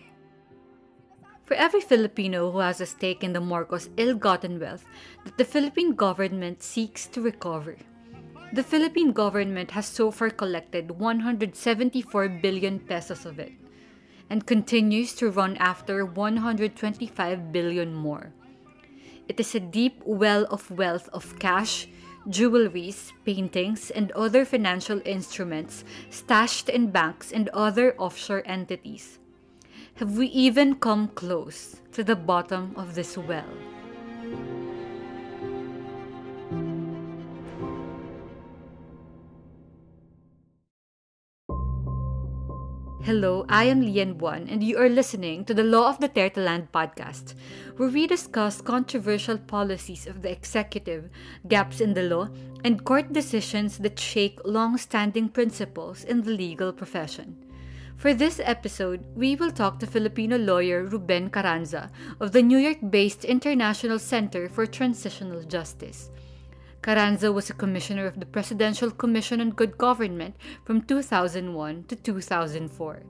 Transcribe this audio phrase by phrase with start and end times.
[1.45, 4.85] For every Filipino who has a stake in the Marcos ill-gotten wealth
[5.25, 7.77] that the Philippine government seeks to recover.
[8.51, 13.53] The Philippine government has so far collected 174 billion pesos of it
[14.27, 18.33] and continues to run after 125 billion more.
[19.27, 21.87] It is a deep well of wealth of cash,
[22.27, 29.19] jewelries, paintings, and other financial instruments stashed in banks and other offshore entities.
[30.01, 33.68] Have we even come close to the bottom of this well?
[43.09, 46.71] Hello, I am Lian Buan, and you are listening to the Law of Duterte Land
[46.71, 47.33] podcast,
[47.75, 51.09] where we discuss controversial policies of the executive,
[51.47, 52.29] gaps in the law,
[52.63, 57.35] and court decisions that shake long standing principles in the legal profession.
[57.97, 62.77] For this episode, we will talk to Filipino lawyer Ruben Carranza of the New York
[62.91, 66.11] based International Center for Transitional Justice.
[66.81, 73.03] Carranza was a commissioner of the Presidential Commission on Good Government from 2001 to 2004.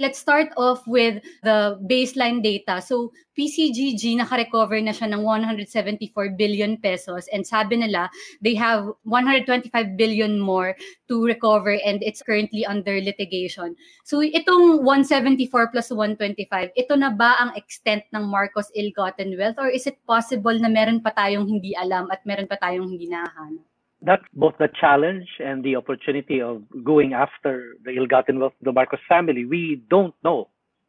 [0.00, 2.80] Let's start off with the baseline data.
[2.80, 8.08] So, PCGG naka-recover na siya ng 174 billion pesos and sabi nila
[8.40, 9.68] they have 125
[10.00, 10.72] billion more
[11.12, 13.76] to recover and it's currently under litigation.
[14.08, 19.68] So, itong 174 plus 125, ito na ba ang extent ng Marcos ill-gotten wealth or
[19.68, 23.69] is it possible na meron pa tayong hindi alam at meron pa tayong hindi nahanap?
[24.02, 28.72] That's both the challenge and the opportunity of going after the ill-gotten wealth of the
[28.72, 29.44] Marcos family.
[29.44, 30.48] We don't know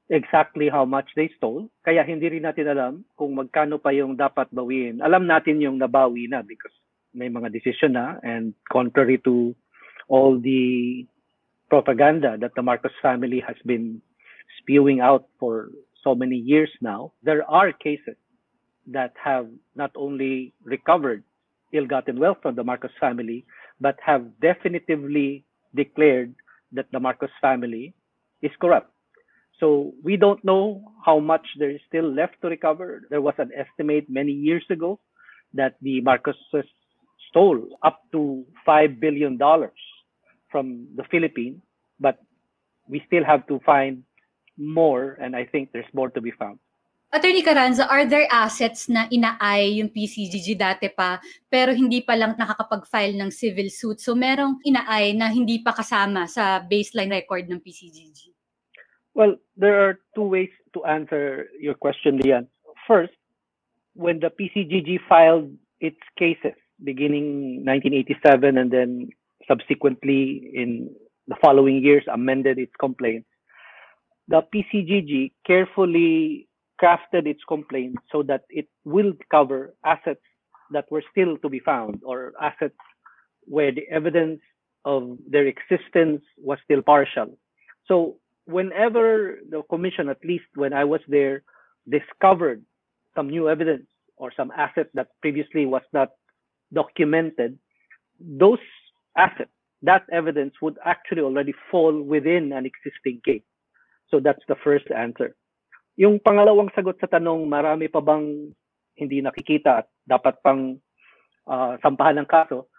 [0.10, 1.70] exactly how much they stole.
[1.84, 5.04] Kaya hindi rin natin alam kung magkano pa yung dapat bawiin.
[5.04, 6.76] Alam natin yung nabawi na because
[7.16, 9.56] may mga decision na and contrary to
[10.08, 11.04] all the
[11.72, 14.04] propaganda that the Marcos family has been
[14.60, 15.72] spewing out for
[16.04, 18.20] so many years now, there are cases
[18.88, 21.24] that have not only recovered
[21.74, 23.46] ill-gotten wealth from the Marcos family,
[23.80, 25.46] but have definitively
[25.76, 26.36] declared
[26.72, 27.94] that the Marcos family
[28.42, 28.92] is corrupt.
[29.60, 33.04] So we don't know how much there is still left to recover.
[33.10, 35.00] There was an estimate many years ago
[35.54, 36.66] that the Marcoses
[37.30, 39.38] stole up to $5 billion
[40.52, 41.62] from the Philippines,
[42.00, 42.18] but
[42.90, 44.04] we still have to find
[44.58, 46.60] more, and I think there's more to be found.
[47.12, 51.20] Attorney Carranza, are there assets na inaay yung PCGG dati pa
[51.52, 54.00] pero hindi pa lang nakakapag-file ng civil suit?
[54.00, 58.32] So merong inaay na hindi pa kasama sa baseline record ng PCGG?
[59.12, 62.48] Well, there are two ways to answer your question, Lian.
[62.88, 63.12] First,
[63.92, 65.52] when the PCGG filed
[65.84, 69.12] its cases beginning 1987 and then
[69.52, 70.88] subsequently in
[71.28, 73.28] the following years amended its complaints,
[74.32, 76.48] the PCGG carefully
[76.82, 80.22] crafted its complaint so that it will cover assets
[80.72, 82.76] that were still to be found or assets
[83.46, 84.40] where the evidence
[84.86, 87.38] of their existence was still partial.
[87.88, 91.44] So whenever the commission, at least when I was there,
[91.90, 92.64] discovered
[93.16, 96.10] some new evidence or some asset that previously was not
[96.74, 97.58] documented,
[98.20, 98.60] those
[99.18, 99.52] assets,
[99.84, 103.44] that evidence would actually already fall within an existing case.
[104.10, 105.36] So that's the first answer.
[106.00, 108.52] Yung pangalawang sagot sa tanong, marami pa bang
[108.96, 110.78] hindi nakikita at dapat pang
[111.48, 112.70] uh, sampahan ng kaso,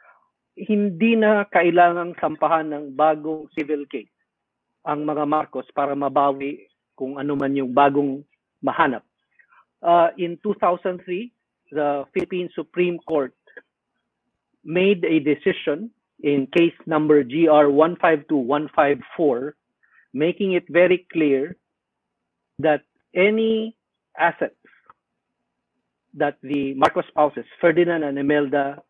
[0.56, 4.12] hindi na kailangang sampahan ng bagong civil case
[4.84, 6.68] ang mga Marcos para mabawi
[6.98, 8.20] kung ano man yung bagong
[8.60, 9.02] mahanap.
[9.82, 11.32] Uh, in 2003,
[11.72, 13.34] the Philippine Supreme Court
[14.62, 15.90] made a decision
[16.22, 19.56] in case number GR 152154,
[20.14, 21.56] making it very clear
[22.60, 22.82] that
[23.14, 23.76] any
[24.18, 24.56] assets
[26.14, 28.82] that the Marcos spouses, Ferdinand and Imelda,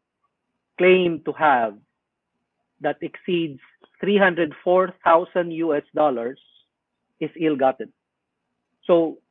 [0.78, 1.74] claim to have
[2.80, 3.60] that exceeds
[4.00, 6.40] 304,000 US dollars
[7.20, 7.92] is ill-gotten.
[8.82, 9.22] So,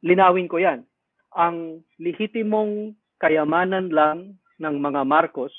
[0.00, 0.88] linawin ko yan.
[1.36, 5.52] Ang lehitimong kayamanan lang ng mga Marcos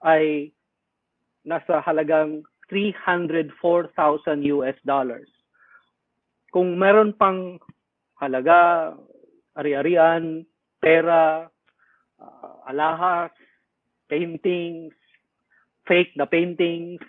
[0.00, 0.48] ay
[1.44, 2.40] nasa halagang
[2.72, 3.52] 304,000
[4.56, 5.28] US dollars.
[6.48, 7.60] Kung meron pang
[8.20, 8.94] halaga,
[9.56, 10.44] ari-arian,
[10.78, 11.48] pera,
[12.20, 13.32] uh, alahas,
[14.06, 14.92] paintings,
[15.88, 17.00] fake na paintings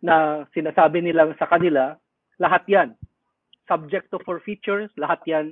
[0.00, 1.96] na sinasabi nilang sa kanila,
[2.40, 2.88] lahat yan.
[3.68, 5.46] Subject to forfeitures, lahat yan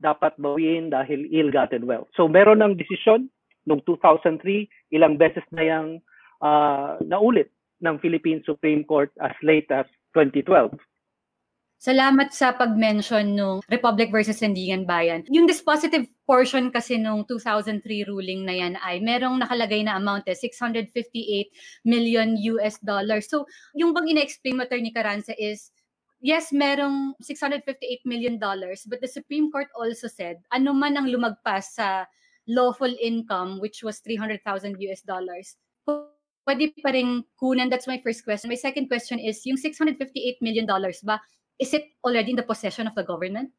[0.00, 2.08] dapat bawiin dahil ill-gotten wealth.
[2.16, 3.28] So meron ng desisyon
[3.68, 6.00] noong 2003, ilang beses na yung
[6.40, 7.52] uh, naulit
[7.84, 9.84] ng Philippine Supreme Court as late as
[10.16, 10.72] 2012.
[11.80, 15.24] Salamat sa pag-mention nung Republic versus Sandigan Bayan.
[15.32, 20.36] Yung dispositive portion kasi nung 2003 ruling na yan ay merong nakalagay na amount eh,
[20.36, 20.92] 658
[21.88, 23.32] million US dollars.
[23.32, 25.72] So, yung bang ina-explain mo, Attorney Carranza, is
[26.20, 27.64] yes, merong 658
[28.04, 32.04] million dollars, but the Supreme Court also said, ano man ang lumagpas sa
[32.44, 35.56] lawful income, which was 300,000 US dollars,
[36.44, 37.72] pwede pa rin kunan.
[37.72, 38.52] That's my first question.
[38.52, 41.24] My second question is, yung 658 million dollars ba,
[41.60, 43.50] is it already in the possession of the government?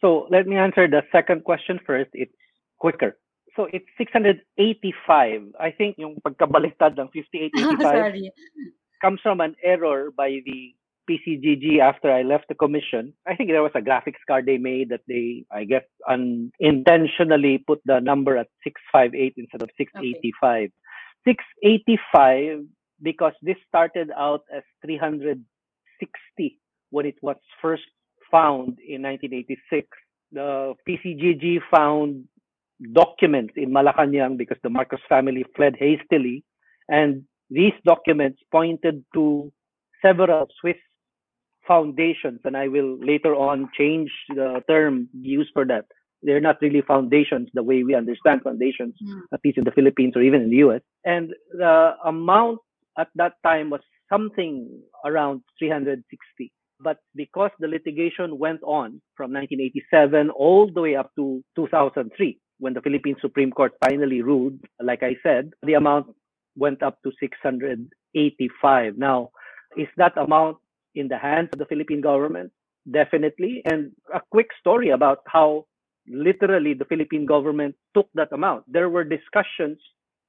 [0.00, 2.10] So let me answer the second question first.
[2.14, 2.32] It's
[2.78, 3.18] quicker.
[3.56, 4.38] So it's 685.
[5.58, 8.30] I think yung pagkabaliktad ng 5885
[9.02, 10.74] comes from an error by the
[11.10, 13.14] PCGG after I left the commission.
[13.26, 17.80] I think there was a graphics card they made that they, I guess, unintentionally put
[17.84, 20.70] the number at 658 instead of 685.
[20.70, 20.72] Okay.
[21.26, 22.70] 685
[23.02, 25.42] because this started out as 360
[26.90, 27.82] when it was first
[28.30, 29.86] found in 1986.
[30.32, 32.24] The PCGG found
[32.92, 36.44] documents in Malacanang because the Marcos family fled hastily.
[36.88, 39.52] And these documents pointed to
[40.02, 40.76] several Swiss
[41.66, 45.84] foundations, and I will later on change the term used for that.
[46.22, 49.20] They're not really foundations the way we understand foundations, mm.
[49.32, 50.80] at least in the Philippines or even in the US.
[51.04, 52.58] And the amount
[52.98, 53.80] at that time was
[54.10, 56.52] something around 360.
[56.80, 62.74] But because the litigation went on from 1987 all the way up to 2003, when
[62.74, 66.06] the Philippine Supreme Court finally ruled, like I said, the amount
[66.56, 68.98] went up to 685.
[68.98, 69.30] Now,
[69.76, 70.58] is that amount
[70.94, 72.52] in the hands of the Philippine government?
[72.90, 73.62] Definitely.
[73.64, 75.66] And a quick story about how
[76.08, 78.64] literally the Philippine government took that amount.
[78.66, 79.78] There were discussions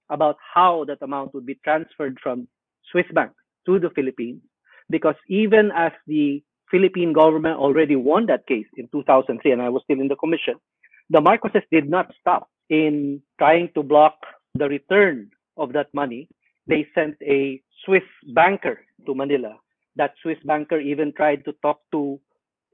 [0.10, 2.48] about how that amount would be transferred from
[2.92, 3.32] Swiss Bank
[3.66, 4.42] to the Philippines
[4.90, 9.84] because even as the Philippine government already won that case in 2003 and I was
[9.84, 10.56] still in the commission,
[11.10, 14.18] the Marcoses did not stop in trying to block
[14.56, 16.28] the return of that money.
[16.68, 18.04] They sent a Swiss
[18.34, 19.58] banker to Manila.
[19.96, 22.20] That Swiss banker even tried to talk to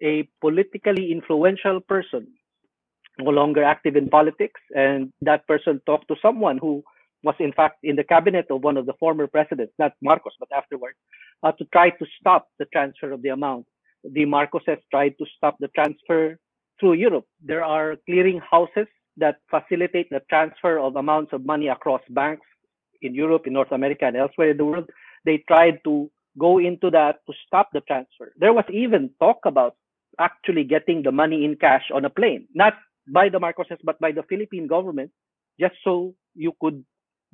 [0.01, 2.27] a politically influential person,
[3.19, 6.83] no longer active in politics, and that person talked to someone who
[7.23, 10.49] was in fact in the cabinet of one of the former presidents, not Marcos, but
[10.55, 10.93] afterward,
[11.43, 13.65] uh, to try to stop the transfer of the amount.
[14.03, 16.37] The Marcoses tried to stop the transfer
[16.79, 17.25] through Europe.
[17.43, 18.87] There are clearing houses
[19.17, 22.45] that facilitate the transfer of amounts of money across banks
[23.01, 24.89] in Europe, in North America, and elsewhere in the world.
[25.23, 28.33] They tried to go into that to stop the transfer.
[28.37, 29.75] There was even talk about
[30.19, 32.73] actually getting the money in cash on a plane, not
[33.07, 35.11] by the Marcoses, but by the Philippine government,
[35.59, 36.83] just so you could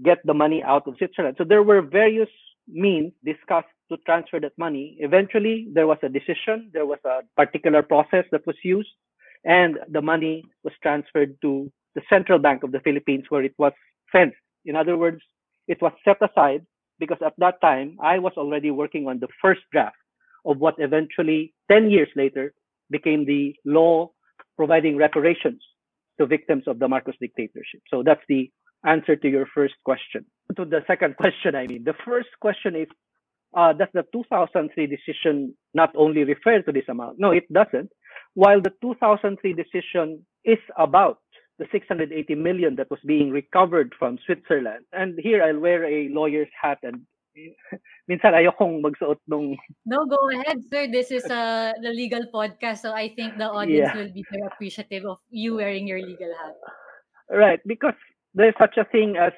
[0.03, 1.35] get the money out of Switzerland.
[1.37, 2.29] So there were various
[2.67, 4.97] means discussed to transfer that money.
[4.99, 8.89] Eventually, there was a decision, there was a particular process that was used,
[9.43, 13.73] and the money was transferred to the Central Bank of the Philippines where it was
[14.11, 14.37] fenced.
[14.65, 15.21] In other words,
[15.67, 16.65] it was set aside
[16.99, 19.95] because at that time, I was already working on the first draft
[20.45, 22.53] of what eventually, 10 years later,
[22.89, 24.11] became the law
[24.55, 25.61] providing reparations
[26.19, 27.81] to victims of the Marcos dictatorship.
[27.89, 28.51] So that's the
[28.85, 30.25] answer to your first question.
[30.55, 32.87] To the second question, I mean, the first question is,
[33.53, 37.19] uh, does the 2003 decision not only refer to this amount?
[37.19, 37.91] No, it doesn't.
[38.33, 41.19] While the 2003 decision is about
[41.61, 44.83] the 680 million that was being recovered from Switzerland.
[44.93, 47.05] And here I'll wear a lawyer's hat and
[48.09, 49.55] minsan ayokong magsuot nung
[49.85, 50.89] No, go ahead, sir.
[50.91, 53.95] This is a the legal podcast, so I think the audience yeah.
[53.95, 56.57] will be very appreciative of you wearing your legal hat.
[57.29, 57.95] Right, because
[58.33, 59.31] there's such a thing as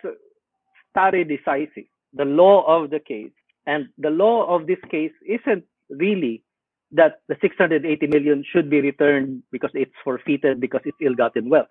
[0.90, 3.36] stare decisis, the law of the case.
[3.66, 6.44] And the law of this case isn't really
[6.92, 11.68] that the 680 million should be returned because it's forfeited because it's ill-gotten wealth.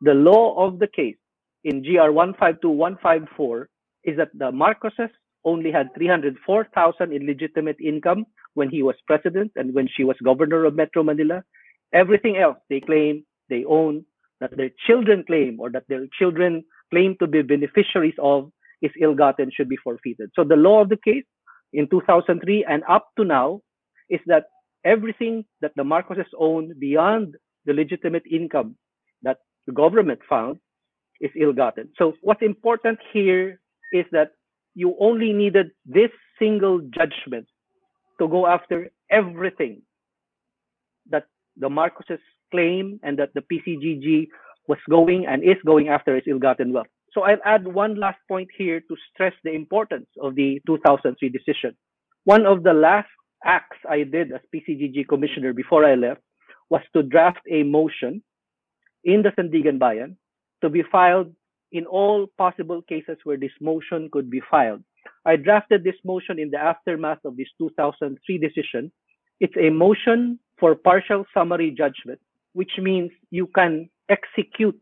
[0.00, 1.16] The law of the case
[1.62, 3.68] in GR 152154
[4.04, 5.10] is that the Marcoses
[5.44, 10.64] only had 304,000 in legitimate income when he was president and when she was governor
[10.64, 11.42] of Metro Manila.
[11.92, 14.04] Everything else they claim, they own,
[14.40, 18.50] that their children claim or that their children claim to be beneficiaries of
[18.82, 20.30] is ill-gotten should be forfeited.
[20.34, 21.24] So the law of the case
[21.74, 23.60] in 2003 and up to now
[24.08, 24.44] is that
[24.84, 28.76] everything that the Marcoses own beyond the legitimate income
[29.22, 30.58] that the government found
[31.20, 31.88] is ill-gotten.
[31.98, 33.60] So what's important here
[33.92, 34.30] is that
[34.74, 37.46] you only needed this single judgment
[38.20, 39.82] to go after everything
[41.10, 41.24] that
[41.56, 42.18] the Marcoses
[42.50, 44.28] claim and that the PCGG
[44.68, 46.93] was going and is going after is ill-gotten wealth.
[47.14, 51.76] So I'll add one last point here to stress the importance of the 2003 decision.
[52.24, 53.08] One of the last
[53.44, 56.22] acts I did as PCGG commissioner before I left
[56.70, 58.22] was to draft a motion
[59.04, 60.16] in the Sandiganbayan
[60.62, 61.32] to be filed
[61.70, 64.82] in all possible cases where this motion could be filed.
[65.24, 68.90] I drafted this motion in the aftermath of this 2003 decision.
[69.40, 72.20] It's a motion for partial summary judgment,
[72.54, 74.80] which means you can execute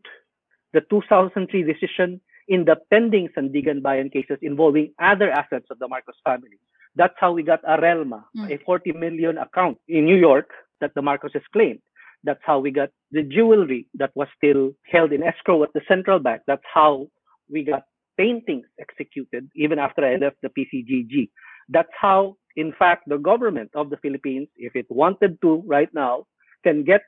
[0.73, 6.59] the 2003 decision in the pending Sandiganbayan cases involving other assets of the Marcos family.
[6.95, 8.51] That's how we got Arelma, Mm.
[8.51, 10.49] a 40 million account in New York
[10.81, 11.81] that the Marcoses claimed.
[12.23, 16.19] That's how we got the jewelry that was still held in escrow at the central
[16.19, 16.41] bank.
[16.47, 17.07] That's how
[17.49, 17.83] we got
[18.17, 21.29] paintings executed even after I left the PCGG.
[21.69, 26.25] That's how, in fact, the government of the Philippines, if it wanted to right now,
[26.63, 27.01] can get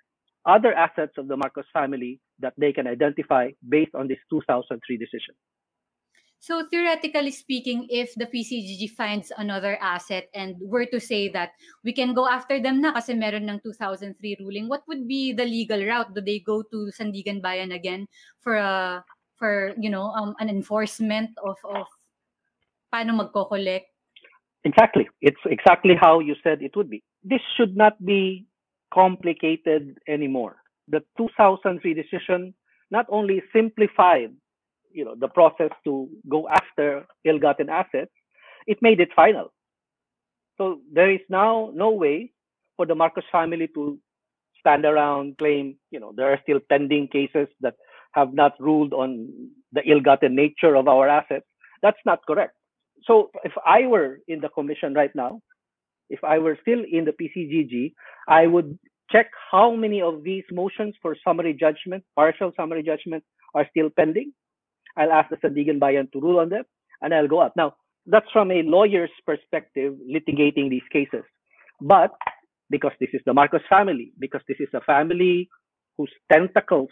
[0.46, 5.36] other assets of the Marcos family that they can identify based on this 2003 decision.
[6.46, 11.92] So theoretically speaking, if the PCGG finds another asset and were to say that we
[11.92, 14.14] can go after them na kasi meron ng 2003
[14.46, 16.14] ruling, what would be the legal route?
[16.14, 18.06] Do they go to Sandiganbayan again
[18.46, 19.02] for a
[19.42, 21.90] for you know um, an enforcement of of
[22.94, 23.90] paano magko-collect?
[24.70, 25.10] Exactly.
[25.22, 27.02] It's exactly how you said it would be.
[27.26, 28.46] This should not be
[28.94, 30.62] complicated anymore.
[30.88, 32.54] The 2003 decision
[32.92, 34.32] not only simplified,
[34.92, 38.12] you know, the process to go after ill-gotten assets,
[38.68, 39.52] it made it final.
[40.58, 42.32] So there is now no way
[42.78, 44.00] for the Marcos family to
[44.60, 47.76] stand around, claim, you know, there are still pending cases that
[48.14, 49.30] have not ruled on
[49.74, 51.46] the ill-gotten nature of our assets.
[51.82, 52.54] That's not correct.
[53.04, 55.42] So if I were in the commission right now,
[56.10, 57.94] if I were still in the PCGG,
[58.28, 58.80] I would
[59.12, 64.34] check how many of these motions for summary judgment, partial summary judgment, are still pending.
[64.98, 66.64] I'll ask the Sandiganbayan to rule on them,
[67.02, 67.54] and I'll go up.
[67.56, 71.24] Now, that's from a lawyer's perspective, litigating these cases.
[71.82, 72.12] But
[72.70, 75.50] because this is the Marcos family, because this is a family
[75.98, 76.90] whose tentacles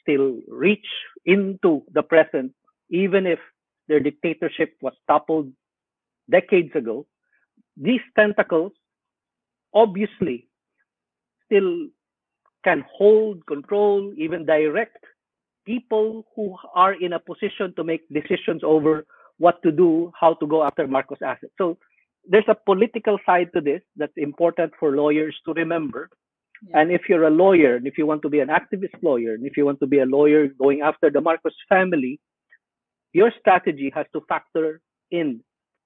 [0.00, 0.86] still reach
[1.26, 2.52] into the present,
[2.90, 3.38] even if
[3.88, 5.52] their dictatorship was toppled
[6.30, 7.06] decades ago,
[7.76, 8.72] these tentacles
[9.74, 10.48] obviously
[11.50, 11.88] still
[12.64, 15.04] can hold, control, even direct
[15.66, 19.06] people who are in a position to make decisions over
[19.38, 21.52] what to do, how to go after Marcos assets.
[21.58, 21.78] So
[22.28, 26.10] there's a political side to this that's important for lawyers to remember.
[26.66, 26.80] Yeah.
[26.80, 29.46] And if you're a lawyer, and if you want to be an activist lawyer, and
[29.46, 32.20] if you want to be a lawyer going after the Marcos family,
[33.12, 34.80] your strategy has to factor
[35.10, 35.40] in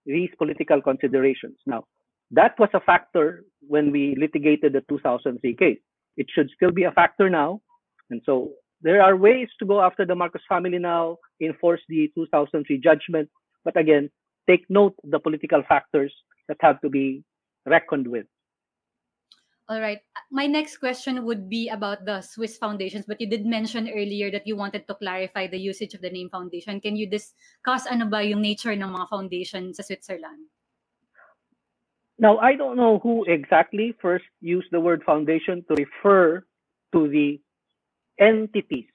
[0.04, 1.56] these political considerations.
[1.64, 1.84] Now,
[2.30, 5.78] that was a factor when we litigated the 2003 case.
[6.16, 7.60] It should still be a factor now.
[8.10, 8.52] And so
[8.82, 13.28] there are ways to go after the Marcos family now, enforce the 2003 judgment.
[13.64, 14.10] But again,
[14.48, 16.12] take note the political factors
[16.48, 17.24] that have to be
[17.66, 18.26] reckoned with.
[19.66, 20.00] All right.
[20.30, 24.46] My next question would be about the Swiss foundations, but you did mention earlier that
[24.46, 26.80] you wanted to clarify the usage of the name foundation.
[26.82, 30.52] Can you discuss ano ba yung nature ng mga foundation sa Switzerland?
[32.18, 36.44] Now, I don't know who exactly first used the word foundation to refer
[36.92, 37.40] to the
[38.20, 38.86] entities,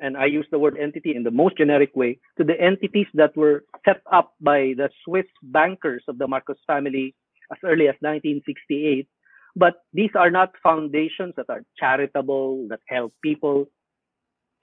[0.00, 3.36] and I use the word entity in the most generic way, to the entities that
[3.36, 7.14] were set up by the Swiss bankers of the Marcos family
[7.50, 9.08] as early as 1968.
[9.56, 13.66] But these are not foundations that are charitable, that help people.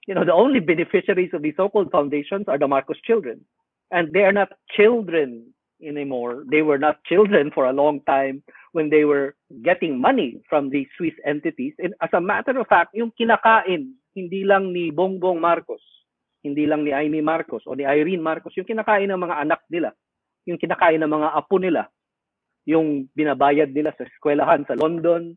[0.06, 3.44] You know, the only beneficiaries of these so-called foundations are the Marcos children.
[3.90, 6.44] And they are not children anymore.
[6.48, 10.88] They were not children for a long time when they were getting money from these
[10.96, 11.74] Swiss entities.
[11.78, 15.82] And as a matter of fact, yung kinakain, hindi lang ni Bongbong Marcos,
[16.42, 19.92] hindi lang ni Amy Marcos o ni Irene Marcos, yung kinakain ng mga anak nila,
[20.48, 21.88] yung kinakain ng mga apo nila,
[22.64, 25.34] yung binabayad nila sa eskwelahan sa London,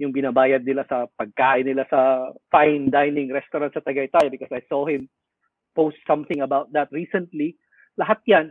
[0.00, 4.88] yung binabayad nila sa pagkain nila sa fine dining restaurant sa Tagaytay because I saw
[4.88, 5.12] him
[5.76, 7.60] post something about that recently.
[8.00, 8.46] lahat yan,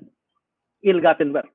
[0.84, 1.52] ill-gotten wealth.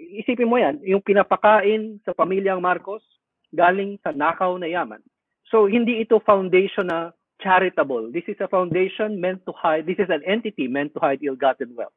[0.00, 3.04] Isipin mo yan, yung pinapakain sa pamilyang Marcos,
[3.52, 5.02] galing sa nakaw na yaman.
[5.50, 7.10] So, hindi ito foundation na
[7.42, 8.12] charitable.
[8.12, 11.74] This is a foundation meant to hide, this is an entity meant to hide ill-gotten
[11.74, 11.94] wealth.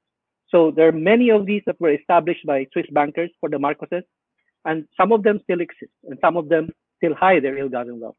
[0.50, 4.04] So, there are many of these that were established by Swiss bankers for the Marcoses,
[4.66, 8.18] and some of them still exist, and some of them still hide their ill-gotten wealth.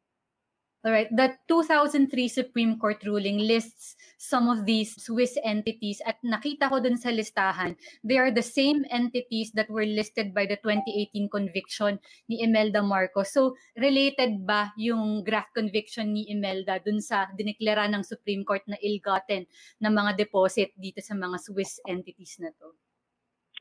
[0.85, 1.09] All right.
[1.09, 7.01] The 2003 Supreme Court ruling lists some of these Swiss entities at nakita ko dun
[7.01, 7.73] sa listahan,
[8.05, 11.97] they are the same entities that were listed by the 2018 conviction
[12.29, 13.33] ni Imelda Marcos.
[13.33, 18.77] So, related ba yung graft conviction ni Imelda dun sa dineklara ng Supreme Court na
[18.85, 19.49] ill-gotten
[19.81, 22.77] na mga deposit dito sa mga Swiss entities na to?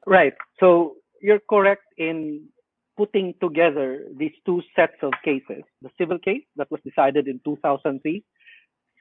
[0.03, 0.35] Right.
[0.59, 2.51] So, you're correct in
[2.95, 5.63] putting together these two sets of cases.
[5.81, 8.23] The civil case that was decided in 2003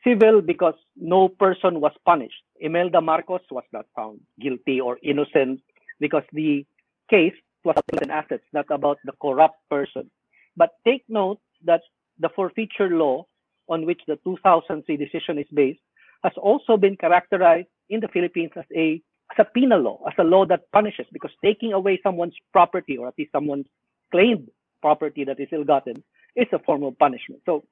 [0.04, 2.42] civil because no person was punished.
[2.60, 5.60] Imelda marcos was not found guilty or innocent
[6.00, 6.66] because the
[7.08, 7.34] case
[7.64, 10.10] was about assets not about the corrupt person.
[10.56, 11.82] But take note that
[12.18, 13.26] the forfeiture law
[13.68, 15.80] on which the 2003 decision is based
[16.24, 19.00] has also been characterized in the philippines as a
[19.32, 23.08] as a penal law, as a law that punishes, because taking away someone's property or
[23.08, 23.66] at least someone's
[24.10, 24.48] claimed
[24.80, 26.02] property that is ill-gotten
[26.36, 27.40] is a form of punishment.
[27.46, 27.64] So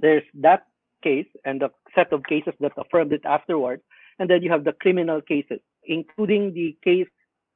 [0.00, 0.66] there's that
[1.02, 3.80] case and the set of cases that affirmed it afterward.
[4.18, 7.08] And then you have the criminal cases, including the case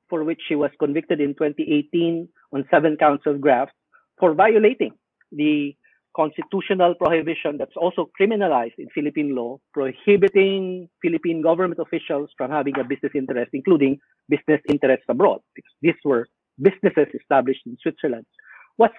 [0.09, 3.73] for which she was convicted in 2018 on seven counts of graft
[4.19, 4.93] for violating
[5.33, 5.75] the
[6.15, 12.85] constitutional prohibition that's also criminalized in Philippine law, prohibiting Philippine government officials from having a
[12.85, 13.99] business interest, including
[14.29, 15.41] business interests abroad.
[15.55, 16.27] Because these were
[16.61, 18.27] businesses established in Switzerland.
[18.77, 18.95] What's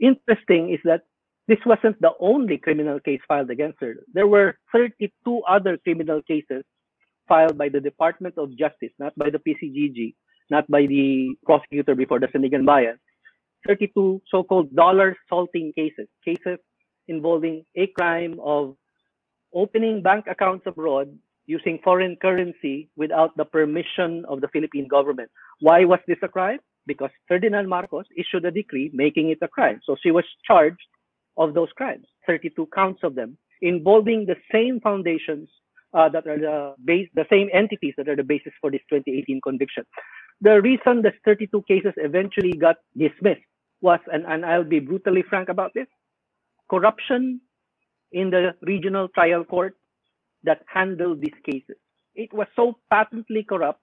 [0.00, 1.02] interesting is that
[1.48, 3.94] this wasn't the only criminal case filed against her.
[4.12, 6.64] There were 32 other criminal cases
[7.28, 10.14] filed by the Department of Justice, not by the PCGG,
[10.50, 12.98] not by the prosecutor before the Sandiganbayan,
[13.66, 16.58] 32 so-called dollar salting cases, cases
[17.08, 18.76] involving a crime of
[19.54, 21.08] opening bank accounts abroad
[21.46, 25.30] using foreign currency without the permission of the Philippine government.
[25.60, 26.58] Why was this a crime?
[26.86, 29.80] Because Ferdinand Marcos issued a decree making it a crime.
[29.84, 30.88] So she was charged
[31.36, 35.48] of those crimes, 32 counts of them, involving the same foundations
[35.94, 39.40] uh, that are the base, the same entities that are the basis for this 2018
[39.40, 39.84] conviction.
[40.40, 43.46] The reason the 32 cases eventually got dismissed
[43.80, 45.86] was, and, and I'll be brutally frank about this,
[46.68, 47.40] corruption
[48.12, 49.76] in the regional trial court
[50.44, 51.76] that handled these cases.
[52.14, 53.80] It was so patently corrupt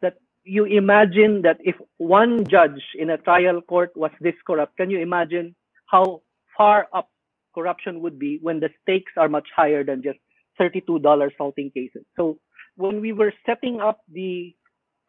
[0.00, 4.90] that you imagine that if one judge in a trial court was this corrupt, can
[4.90, 5.54] you imagine
[5.86, 6.22] how
[6.56, 7.10] far up
[7.54, 10.18] corruption would be when the stakes are much higher than just
[10.60, 12.04] $32 salting cases?
[12.16, 12.38] So
[12.76, 14.54] when we were setting up the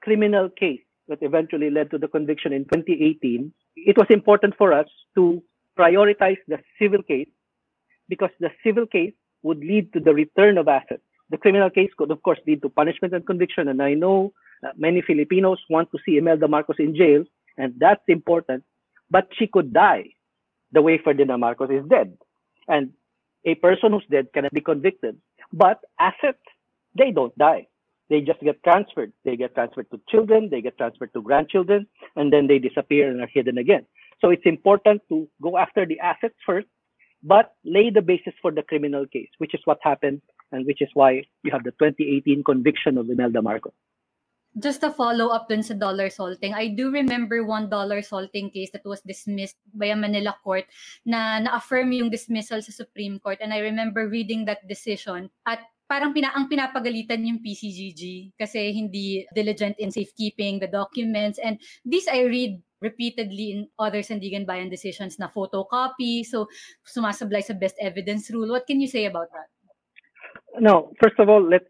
[0.01, 3.53] criminal case that eventually led to the conviction in 2018,
[3.85, 5.41] it was important for us to
[5.77, 7.29] prioritize the civil case
[8.09, 9.13] because the civil case
[9.43, 11.03] would lead to the return of assets.
[11.29, 13.67] The criminal case could, of course, lead to punishment and conviction.
[13.67, 14.33] And I know
[14.65, 17.23] uh, many Filipinos want to see Imelda Marcos in jail,
[17.57, 18.63] and that's important.
[19.11, 20.05] But she could die
[20.71, 22.17] the way Ferdinand Marcos is dead.
[22.67, 22.91] And
[23.45, 25.17] a person who's dead cannot be convicted.
[25.53, 26.43] But assets,
[26.97, 27.67] they don't die.
[28.09, 29.11] They just get transferred.
[29.25, 33.21] They get transferred to children, they get transferred to grandchildren, and then they disappear and
[33.21, 33.85] are hidden again.
[34.21, 36.67] So it's important to go after the assets first,
[37.21, 40.89] but lay the basis for the criminal case, which is what happened and which is
[40.93, 43.73] why you have the 2018 conviction of Imelda Marcos.
[44.57, 48.73] Just a follow up dun sa dollar salting, I do remember one dollar salting case
[48.73, 50.65] that was dismissed by a Manila court
[51.05, 56.11] na na-affirm yung dismissal sa Supreme Court and I remember reading that decision at parang
[56.11, 62.27] pina ang pinapagalitan yung PCGG kasi hindi diligent in safekeeping the documents and this I
[62.27, 66.45] read repeatedly in other Sandigan Bayan decisions na photocopy so
[66.85, 69.49] sumasablay sa best evidence rule what can you say about that
[70.59, 71.69] No, first of all, let's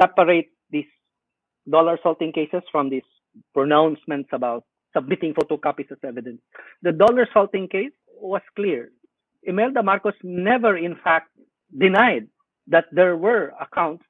[0.00, 0.88] separate these
[1.70, 3.04] dollar salting cases from these
[3.52, 4.64] pronouncements about
[4.96, 6.40] submitting photocopies as evidence.
[6.82, 8.90] The dollar salting case was clear.
[9.42, 11.28] Imelda Marcos never, in fact,
[11.76, 12.28] denied
[12.68, 14.04] that there were accounts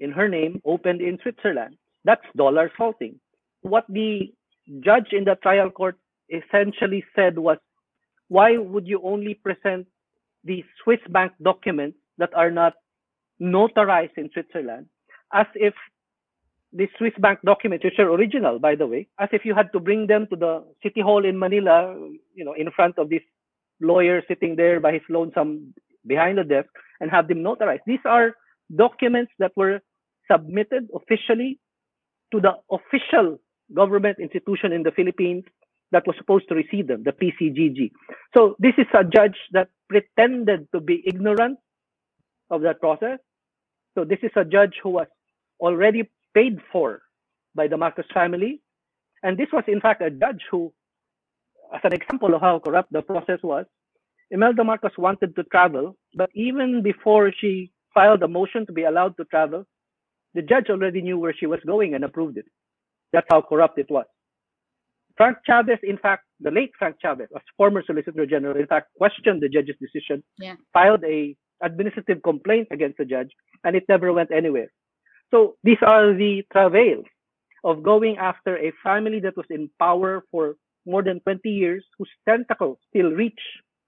[0.00, 1.76] in her name opened in Switzerland.
[2.04, 3.18] That's dollar salting.
[3.62, 4.32] What the
[4.80, 5.96] judge in the trial court
[6.28, 7.58] essentially said was,
[8.28, 9.86] why would you only present
[10.44, 12.74] the Swiss bank documents that are not
[13.40, 14.86] notarized in Switzerland
[15.32, 15.74] as if
[16.72, 19.80] the Swiss bank documents, which are original, by the way, as if you had to
[19.80, 21.94] bring them to the city hall in Manila,
[22.34, 23.22] you know, in front of this
[23.80, 25.72] lawyer sitting there by his lonesome
[26.06, 26.68] behind the desk
[27.00, 27.80] and have them notarized.
[27.86, 28.34] These are
[28.74, 29.80] documents that were
[30.30, 31.58] submitted officially
[32.32, 33.38] to the official
[33.74, 35.44] government institution in the Philippines
[35.92, 37.90] that was supposed to receive them, the PCGG.
[38.34, 41.58] So this is a judge that pretended to be ignorant
[42.50, 43.18] of that process.
[43.96, 45.06] So this is a judge who was
[45.60, 47.02] already paid for
[47.54, 48.60] by the Marcos family.
[49.22, 50.72] And this was in fact a judge who,
[51.72, 53.66] as an example of how corrupt the process was,
[54.34, 59.16] Imelda Marcos wanted to travel, but even before she filed a motion to be allowed
[59.18, 59.64] to travel,
[60.34, 62.46] the judge already knew where she was going and approved it.
[63.12, 64.06] That's how corrupt it was.
[65.16, 69.40] Frank Chavez, in fact, the late Frank Chavez, as former Solicitor General, in fact, questioned
[69.40, 70.56] the judge's decision, Yeah.
[70.72, 73.30] filed a administrative complaint against the judge,
[73.62, 74.70] and it never went anywhere.
[75.30, 77.06] So these are the travails
[77.62, 82.10] of going after a family that was in power for more than 20 years, whose
[82.28, 83.40] tentacles still reach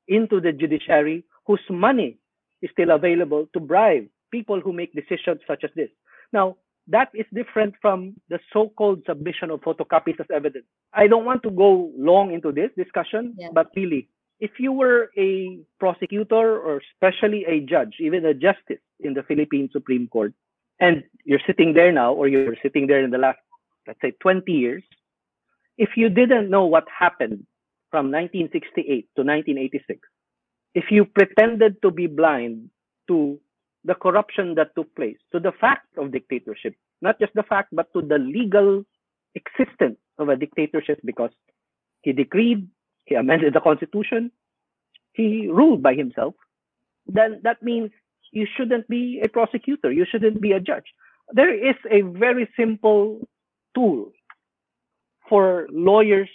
[0.09, 2.19] into the judiciary, whose money
[2.62, 5.90] is still available to bribe people who make decisions such as this.
[6.33, 6.57] Now,
[6.88, 10.66] that is different from the so-called submission of photocopies as evidence.
[10.92, 13.51] I don't want to go long into this discussion, Yeah.
[13.53, 19.14] but really, if you were a prosecutor or especially a judge, even a justice in
[19.14, 20.33] the Philippine Supreme Court,
[20.79, 23.38] and you're sitting there now, or you're sitting there in the last,
[23.87, 24.85] let's say, 20 years,
[25.79, 27.47] if you didn't know what happened
[27.96, 30.00] from 1968 to 1986,
[30.74, 32.68] if you pretended to be blind
[33.09, 33.40] to
[33.85, 37.90] the corruption that took place, to the fact of dictatorship, not just the fact, but
[37.94, 38.85] to the legal
[39.35, 41.30] existence of a dictatorship because
[42.02, 42.68] he decreed,
[43.06, 44.30] he amended the constitution,
[45.14, 46.35] he ruled by himself,
[47.06, 47.90] then that means
[48.30, 50.92] you shouldn't be a prosecutor, you shouldn't be a judge.
[51.32, 53.26] There is a very simple
[53.74, 54.12] tool
[55.30, 56.28] for lawyers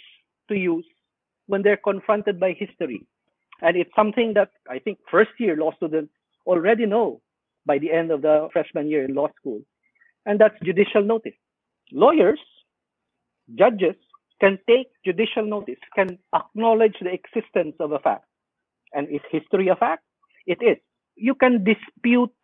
[0.48, 0.86] to use
[1.52, 3.06] when they're confronted by history.
[3.60, 6.14] And it's something that I think first year law students
[6.46, 7.20] already know
[7.66, 9.60] by the end of the freshman year in law school.
[10.24, 11.38] And that's judicial notice.
[11.92, 12.40] Lawyers,
[13.54, 13.96] judges
[14.40, 18.24] can take judicial notice, can acknowledge the existence of a fact.
[18.94, 20.04] And is history a fact?
[20.46, 20.78] It is.
[21.16, 22.34] You can dispute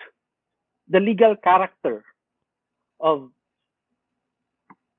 [0.89, 2.05] the legal character
[3.01, 3.31] of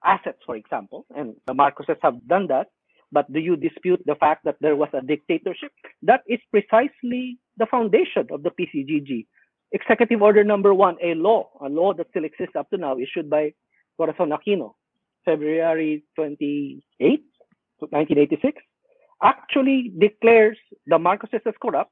[0.04, 2.69] assets, for example, and the Marcoses have done that.
[3.12, 5.72] But do you dispute the fact that there was a dictatorship?
[6.04, 9.26] That is precisely the foundation of the PCGG.
[9.72, 13.30] Executive Order Number One, a law, a law that still exists up to now, issued
[13.30, 13.54] by
[13.98, 14.74] Corazon Aquino,
[15.26, 16.82] February 28,
[17.80, 18.62] 1986,
[19.22, 21.91] actually declares the Marcoses as corrupt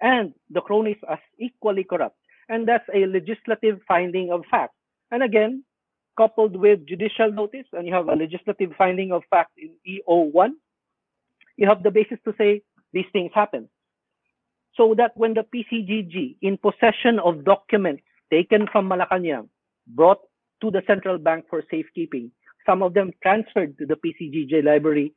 [0.00, 2.16] and the cronies as equally corrupt.
[2.48, 4.74] And that's a legislative finding of fact.
[5.10, 5.64] And again,
[6.18, 10.50] coupled with judicial notice, and you have a legislative finding of fact in EO1,
[11.56, 13.68] you have the basis to say these things happen.
[14.76, 18.02] So that when the PCGG, in possession of documents
[18.32, 19.48] taken from Malacanang,
[19.86, 20.18] brought
[20.62, 22.30] to the central bank for safekeeping,
[22.66, 25.14] some of them transferred to the PCGG library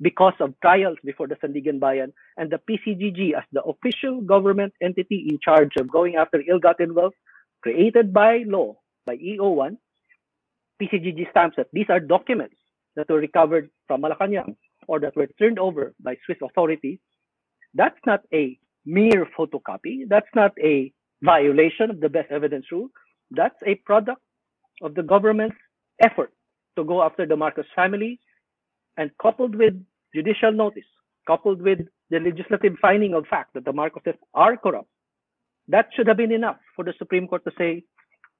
[0.00, 5.38] because of trials before the Sandiganbayan, and the PCGG as the official government entity in
[5.42, 7.14] charge of going after ill-gotten wealth,
[7.62, 9.76] created by law, by EO1,
[10.82, 12.56] PCGG stamps that these are documents
[12.96, 14.56] that were recovered from Malacanang
[14.88, 16.98] or that were turned over by Swiss authorities.
[17.74, 20.08] That's not a mere photocopy.
[20.08, 20.92] That's not a
[21.22, 22.88] violation of the best evidence rule.
[23.30, 24.20] That's a product
[24.82, 25.56] of the government's
[26.02, 26.32] effort
[26.76, 28.18] to go after the Marcos family
[28.96, 29.74] and coupled with
[30.14, 30.90] judicial notice,
[31.26, 31.78] coupled with
[32.10, 34.88] the legislative finding of fact that the Marcoses are corrupt,
[35.68, 37.84] that should have been enough for the Supreme Court to say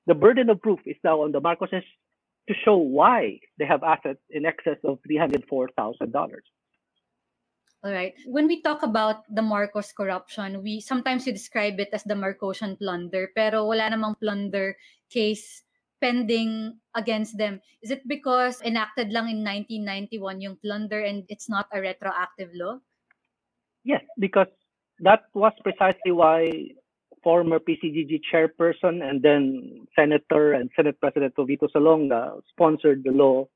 [0.07, 1.85] the burden of proof is now on the Marcoses
[2.49, 5.73] to show why they have assets in excess of $304,000.
[7.85, 8.15] All right.
[8.27, 12.79] When we talk about the Marcos corruption, we sometimes we describe it as the Marcosian
[12.79, 14.79] plunder, pero wala namang plunder
[15.11, 15.67] case
[15.99, 17.59] pending against them.
[17.83, 22.79] Is it because enacted lang in 1991 yung plunder and it's not a retroactive law?
[23.83, 24.51] Yes, because
[25.03, 26.51] that was precisely why
[27.23, 33.47] former PCGG chairperson and then Senator and Senate President Jovito Salonga sponsored the law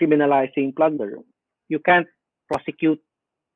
[0.00, 1.18] criminalizing plunder.
[1.68, 2.06] You can't
[2.50, 3.00] prosecute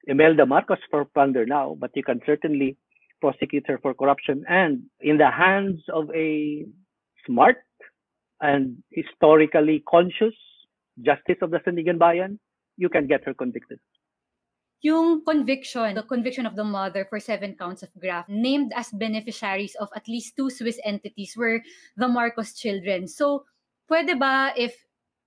[0.06, 2.76] Imelda Marcos for plunder now, but you can certainly
[3.20, 4.44] prosecute her for corruption.
[4.48, 6.64] And in the hands of a
[7.26, 7.58] smart
[8.40, 10.34] and historically conscious
[11.02, 12.38] justice of the Sandiganbayan,
[12.76, 13.80] you can get her convicted.
[14.82, 19.74] Yung conviction, the conviction of the mother for seven counts of graft, named as beneficiaries
[19.76, 21.60] of at least two Swiss entities were
[21.96, 23.08] the Marcos children.
[23.08, 23.44] So,
[23.90, 24.74] pwede ba if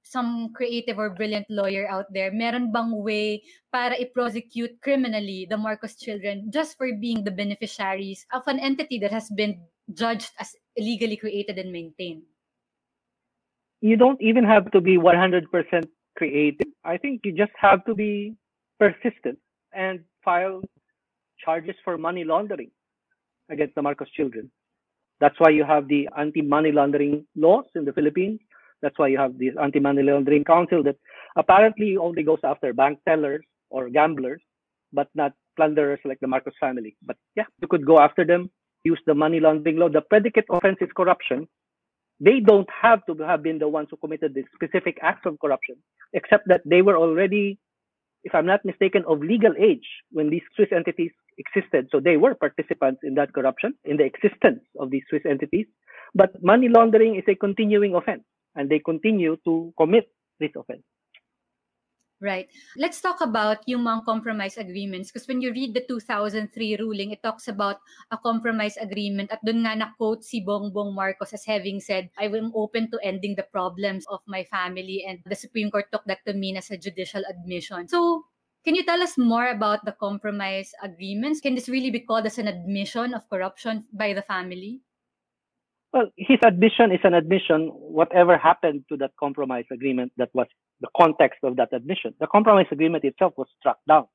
[0.04, 5.96] some creative or brilliant lawyer out there, meron bang way para i-prosecute criminally the Marcos
[5.96, 9.60] children just for being the beneficiaries of an entity that has been
[9.94, 12.24] judged as illegally created and maintained?
[13.82, 16.68] you don't even have to be 100% creative.
[16.86, 18.36] I think you just have to be
[18.82, 19.38] persistent
[19.74, 20.62] and file
[21.44, 22.72] charges for money laundering
[23.50, 24.50] against the Marcos children.
[25.20, 28.40] That's why you have the anti-money laundering laws in the Philippines.
[28.82, 30.98] That's why you have this anti-money laundering council that
[31.36, 34.42] apparently only goes after bank tellers or gamblers,
[34.92, 36.96] but not plunderers like the Marcos family.
[37.06, 38.50] But yeah, you could go after them,
[38.84, 39.90] use the money laundering law.
[39.90, 41.48] The predicate offense is corruption.
[42.20, 45.76] They don't have to have been the ones who committed the specific acts of corruption,
[46.14, 47.60] except that they were already,
[48.24, 51.88] if I'm not mistaken, of legal age when these Swiss entities existed.
[51.92, 55.66] So they were participants in that corruption, in the existence of these Swiss entities.
[56.14, 58.24] But money laundering is a continuing offense,
[58.56, 60.84] and they continue to commit this offense.
[62.22, 62.54] Right.
[62.78, 67.26] Let's talk about yung mga compromise agreements because when you read the 2003 ruling, it
[67.26, 67.82] talks about
[68.14, 72.54] a compromise agreement at doon nga na-quote si Bongbong Marcos as having said, I am
[72.54, 76.38] open to ending the problems of my family and the Supreme Court took that to
[76.38, 77.90] mean as a judicial admission.
[77.90, 78.30] So,
[78.62, 81.42] can you tell us more about the compromise agreements?
[81.42, 84.86] Can this really be called as an admission of corruption by the family?
[85.90, 90.46] Well, his admission is an admission, whatever happened to that compromise agreement that was
[90.82, 92.14] the context of that admission.
[92.20, 94.06] The compromise agreement itself was struck down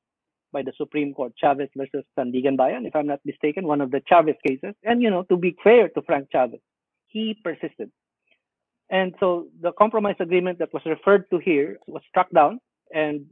[0.53, 4.35] by the Supreme Court, Chavez versus Sandiganbayan, if I'm not mistaken, one of the Chavez
[4.45, 4.75] cases.
[4.83, 6.59] And, you know, to be fair to Frank Chavez,
[7.07, 7.91] he persisted.
[8.89, 12.59] And so the compromise agreement that was referred to here was struck down
[12.93, 13.25] and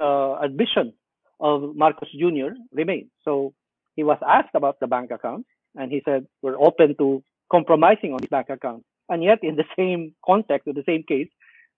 [0.00, 0.94] uh, admission
[1.40, 2.54] of Marcos Jr.
[2.72, 3.10] remained.
[3.24, 3.52] So
[3.96, 8.20] he was asked about the bank accounts and he said, we're open to compromising on
[8.20, 8.84] his bank account.
[9.08, 11.28] And yet, in the same context, of the same case,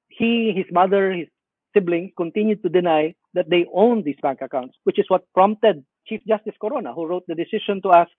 [0.09, 1.29] he, his mother, his
[1.75, 6.21] siblings continued to deny that they own these bank accounts, which is what prompted Chief
[6.27, 8.11] Justice Corona, who wrote the decision to ask,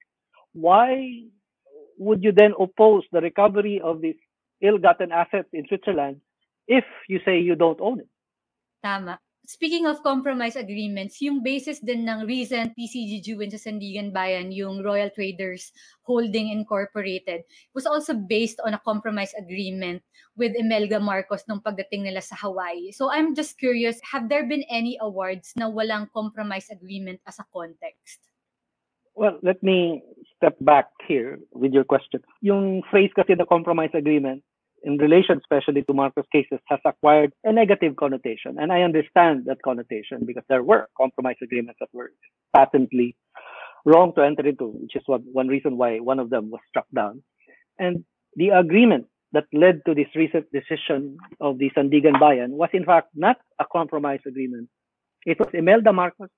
[0.54, 1.22] why
[1.98, 4.16] would you then oppose the recovery of these
[4.62, 6.22] ill-gotten assets in Switzerland
[6.68, 8.10] if you say you don't own it?
[8.84, 9.20] Tama.
[9.46, 14.82] Speaking of compromise agreements, yung basis din ng recent PCGG win sa Sandigan Bayan, yung
[14.82, 15.70] Royal Traders
[16.02, 17.46] Holding Incorporated,
[17.78, 20.02] was also based on a compromise agreement
[20.34, 22.90] with Imelda Marcos nung pagdating nila sa Hawaii.
[22.90, 27.46] So I'm just curious, have there been any awards na walang compromise agreement as a
[27.54, 28.26] context?
[29.14, 30.02] Well, let me
[30.36, 32.26] step back here with your question.
[32.42, 34.42] Yung phrase kasi the compromise agreement,
[34.86, 38.58] in relation especially to Marcos cases has acquired a negative connotation.
[38.60, 42.12] And I understand that connotation because there were compromise agreements that were
[42.56, 43.16] patently
[43.84, 46.86] wrong to enter into, which is what, one reason why one of them was struck
[46.94, 47.24] down.
[47.80, 53.10] And the agreement that led to this recent decision of the Sandiganbayan was in fact
[53.16, 54.70] not a compromise agreement.
[55.26, 56.30] It was Imelda Marcos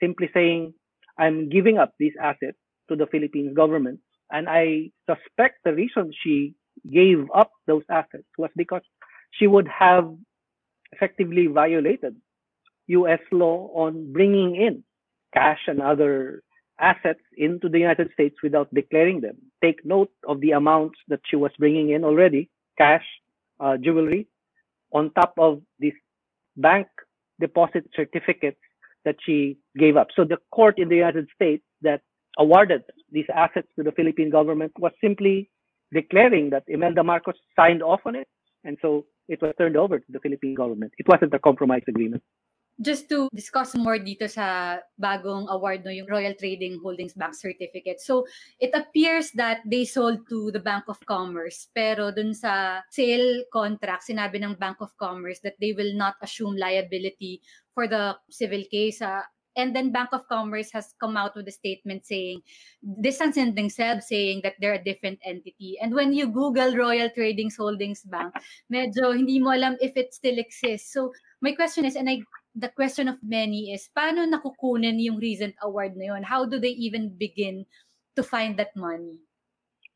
[0.00, 0.74] simply saying,
[1.18, 3.98] I'm giving up these assets to the Philippines government.
[4.30, 6.54] And I suspect the reason she
[6.90, 8.82] gave up those assets was because
[9.32, 10.14] she would have
[10.92, 12.16] effectively violated
[12.88, 14.84] US law on bringing in
[15.34, 16.42] cash and other
[16.78, 19.36] assets into the United States without declaring them.
[19.62, 23.04] Take note of the amounts that she was bringing in already cash,
[23.60, 24.28] uh, jewelry,
[24.92, 25.94] on top of these
[26.56, 26.86] bank
[27.40, 28.60] deposit certificates
[29.04, 30.08] that she gave up.
[30.14, 32.02] So the court in the United States that
[32.38, 35.48] awarded these assets to the Philippine government was simply
[35.92, 38.28] declaring that Imelda Marcos signed off on it.
[38.64, 40.92] And so it was turned over to the Philippine government.
[40.98, 42.22] It wasn't a compromise agreement.
[42.76, 48.04] Just to discuss more dito sa bagong award no yung Royal Trading Holdings Bank Certificate.
[48.04, 48.28] So
[48.60, 54.04] it appears that they sold to the Bank of Commerce pero dun sa sale contract
[54.12, 57.40] sinabi ng Bank of Commerce that they will not assume liability
[57.72, 59.24] for the civil case uh,
[59.56, 62.40] and then Bank of Commerce has come out with a statement saying
[63.00, 65.76] distancing themselves saying that they're a different entity.
[65.80, 68.32] And when you google Royal Trading Holdings Bank
[68.72, 70.92] medyo hindi mo alam if it still exists.
[70.92, 72.22] So my question is and I
[72.56, 76.24] the question of many is paano nakukunin yung recent award na yun?
[76.24, 77.68] How do they even begin
[78.16, 79.20] to find that money?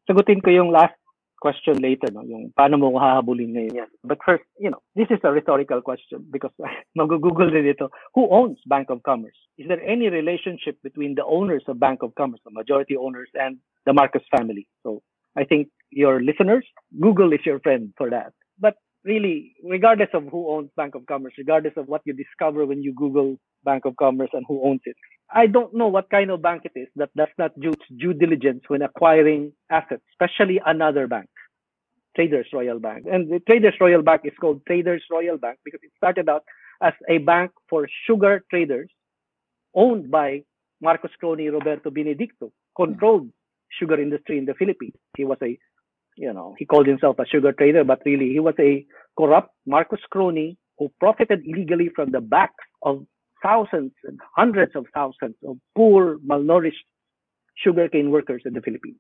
[0.05, 1.00] Sagutin ko yung last
[1.41, 2.23] question later, no?
[2.23, 3.91] yung paano mo hahabulin ngayon yan.
[4.05, 6.53] But first, you know, this is a rhetorical question because
[6.95, 7.75] mag-google din.
[8.15, 9.37] Who owns Bank of Commerce?
[9.57, 13.59] Is there any relationship between the owners of Bank of Commerce, the majority owners, and
[13.87, 14.69] the Marcos family?
[14.85, 15.03] So
[15.37, 16.67] I think your listeners,
[17.01, 18.33] Google is your friend for that.
[18.59, 22.83] But really, regardless of who owns Bank of Commerce, regardless of what you discover when
[22.83, 24.97] you Google Bank of Commerce and who owns it,
[25.33, 28.63] I don't know what kind of bank it is that does not do due diligence
[28.69, 31.29] when acquiring assets, especially another bank,
[32.17, 33.07] Traders Royal Bank.
[33.11, 36.45] And the Traders Royal Bank is called Traders Royal Bank because it started out
[36.83, 38.91] as a bank for sugar traders
[39.75, 40.43] owned by
[40.81, 42.83] Marcos crony Roberto Benedicto, hmm.
[42.85, 43.31] controlled
[43.79, 44.95] sugar industry in the Philippines.
[45.17, 45.59] He was a
[46.21, 48.85] you know, he called himself a sugar trader, but really he was a
[49.19, 53.07] corrupt Marcos crony who profited illegally from the backs of
[53.43, 56.85] thousands and hundreds of thousands of poor, malnourished
[57.57, 58.99] sugarcane workers in the Philippines.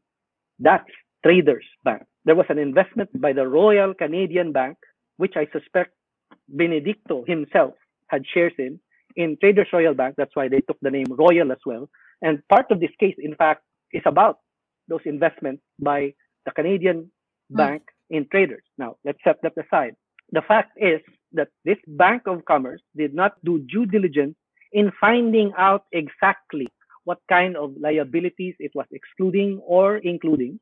[0.59, 0.91] That's
[1.23, 2.05] Traders Bank.
[2.25, 4.79] There was an investment by the Royal Canadian Bank,
[5.19, 5.93] which I suspect
[6.49, 7.75] Benedicto himself
[8.09, 8.81] had shares in,
[9.15, 10.15] in Traders Royal Bank.
[10.17, 11.91] That's why they took the name Royal as well.
[12.23, 14.39] And part of this case, in fact, is about
[14.89, 17.11] those investments by the Canadian
[17.51, 17.57] hmm.
[17.57, 18.65] bank in traders.
[18.79, 19.95] Now, let's set that aside.
[20.33, 21.01] The fact is
[21.33, 24.37] that this Bank of Commerce did not do due diligence
[24.73, 26.69] in finding out exactly
[27.05, 30.61] what kind of liabilities it was excluding or including.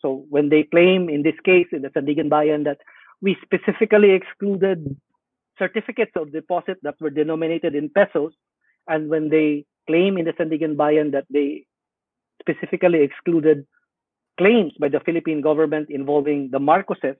[0.00, 2.78] So when they claim in this case in the Sandiganbayan that
[3.20, 4.96] we specifically excluded
[5.58, 8.32] certificates of deposit that were denominated in pesos,
[8.86, 11.66] and when they claim in the Sandiganbayan that they
[12.40, 13.66] specifically excluded
[14.38, 17.16] claims by the Philippine government involving the Marcoses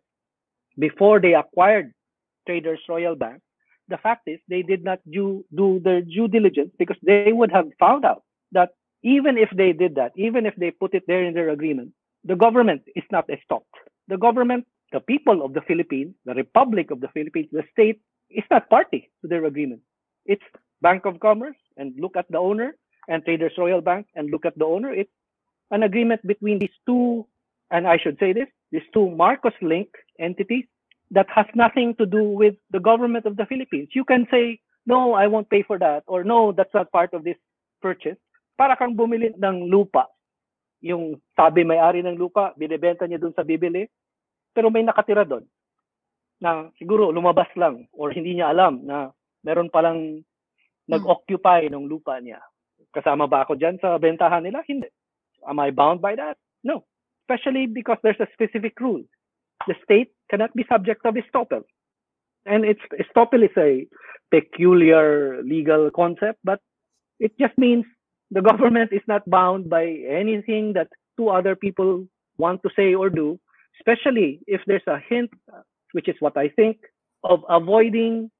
[0.78, 1.92] before they acquired
[2.46, 3.40] Traders Royal Bank,
[3.88, 7.66] the fact is they did not do, do their due diligence because they would have
[7.78, 8.70] found out that
[9.02, 11.92] even if they did that, even if they put it there in their agreement,
[12.24, 13.74] the government is not stopped.
[14.08, 18.00] The government, the people of the Philippines, the Republic of the Philippines, the state
[18.30, 19.80] is not party to their agreement.
[20.24, 20.42] It's
[20.82, 22.76] Bank of Commerce and look at the owner
[23.08, 24.92] and Traders Royal Bank and look at the owner.
[24.92, 25.10] It's
[25.70, 27.26] an agreement between these two,
[27.70, 30.64] and I should say this, these two Marcos link entities
[31.10, 33.90] that has nothing to do with the government of the Philippines.
[33.92, 37.24] You can say, no, I won't pay for that, or no, that's not part of
[37.24, 37.38] this
[37.82, 38.18] purchase.
[38.58, 40.06] Para kang bumili ng lupa.
[40.80, 43.86] Yung sabi may-ari ng lupa, binibenta niya dun sa bibili,
[44.54, 45.44] pero may nakatira doon
[46.40, 49.08] na siguro lumabas lang or hindi niya alam na
[49.40, 50.20] meron palang
[50.86, 52.38] nag-occupy ng lupa niya.
[52.92, 54.60] Kasama ba ako dyan sa bentahan nila?
[54.68, 54.88] Hindi.
[55.48, 56.36] Am I bound by that?
[56.64, 56.84] No.
[57.28, 59.02] Especially because there's a specific rule.
[59.66, 61.62] The state cannot be subject of estoppel.
[62.44, 63.86] And it's estoppel is a
[64.30, 66.60] peculiar legal concept, but
[67.18, 67.84] it just means
[68.30, 72.06] the government is not bound by anything that two other people
[72.38, 73.38] want to say or do,
[73.80, 75.30] especially if there's a hint,
[75.92, 76.78] which is what I think,
[77.24, 78.30] of avoiding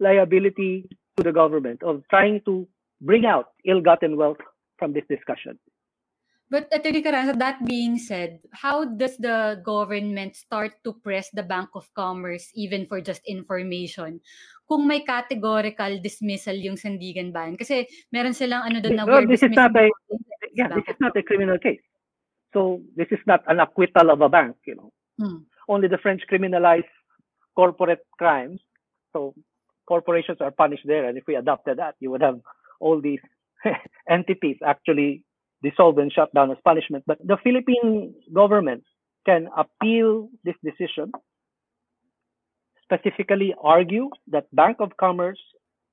[0.00, 2.66] liability to the government, of trying to
[3.00, 4.38] bring out ill-gotten wealth
[4.78, 5.58] from this discussion.
[6.52, 11.72] But Attorney Carranza, that being said, how does the government start to press the Bank
[11.72, 14.20] of Commerce even for just information
[14.68, 17.56] kung may categorical dismissal yung Sandiganbayan?
[17.56, 19.88] Kasi meron silang ano doon na Well, we're this is not a
[20.52, 21.80] yeah, this is not a criminal case.
[22.52, 24.92] So this is not an acquittal of a bank, you know.
[25.16, 25.48] Hmm.
[25.72, 26.84] Only the French criminalize
[27.56, 28.60] corporate crimes.
[29.16, 29.32] So
[29.88, 31.08] corporations are punished there.
[31.08, 32.44] And if we adopted that, you would have
[32.76, 33.24] all these
[34.04, 35.24] entities actually
[35.62, 37.04] dissolved and shut down as punishment.
[37.06, 38.84] But the Philippine government
[39.26, 41.12] can appeal this decision,
[42.82, 45.40] specifically argue that Bank of Commerce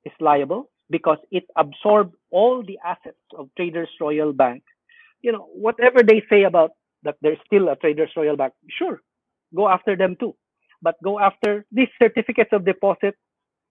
[0.05, 4.63] is liable because it absorbed all the assets of Traders Royal Bank.
[5.21, 6.71] You know, whatever they say about
[7.03, 9.01] that there's still a Traders Royal Bank, sure,
[9.55, 10.35] go after them too.
[10.81, 13.15] But go after these certificates of deposit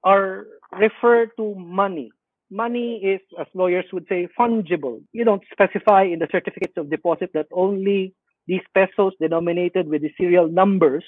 [0.04, 2.10] are referred to money.
[2.50, 5.02] Money is, as lawyers would say, fungible.
[5.12, 8.14] You don't specify in the certificates of deposit that only
[8.46, 11.04] these pesos denominated with the serial numbers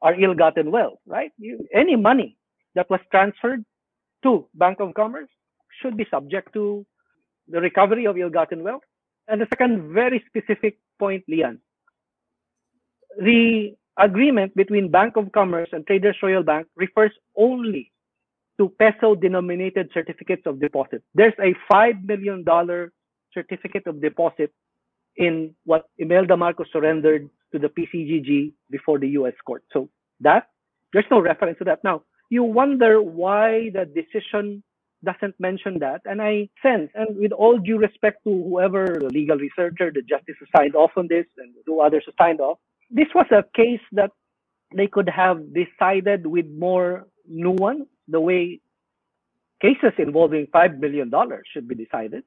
[0.00, 1.30] are ill-gotten wealth, right?
[1.38, 2.36] You, any money
[2.74, 3.64] that was transferred
[4.22, 5.28] to Bank of Commerce
[5.80, 6.86] should be subject to
[7.48, 8.82] the recovery of ill-gotten wealth.
[9.28, 11.58] And the second very specific point, Lian,
[13.18, 17.91] the agreement between Bank of Commerce and Traders Royal Bank refers only
[18.58, 21.02] to peso denominated certificates of deposit.
[21.14, 22.44] There's a $5 million
[23.32, 24.52] certificate of deposit
[25.16, 29.62] in what Imelda Marcos surrendered to the PCGG before the US court.
[29.72, 29.88] So
[30.20, 30.48] that,
[30.92, 31.84] there's no reference to that.
[31.84, 34.62] Now, you wonder why the decision
[35.04, 36.00] doesn't mention that.
[36.04, 40.36] And I sense, and with all due respect to whoever, the legal researcher, the justice
[40.38, 42.58] who signed off on this, and two others who signed off,
[42.90, 44.10] this was a case that
[44.74, 48.60] they could have decided with more nuance the way
[49.60, 51.10] cases involving $5 million
[51.52, 52.24] should be decided.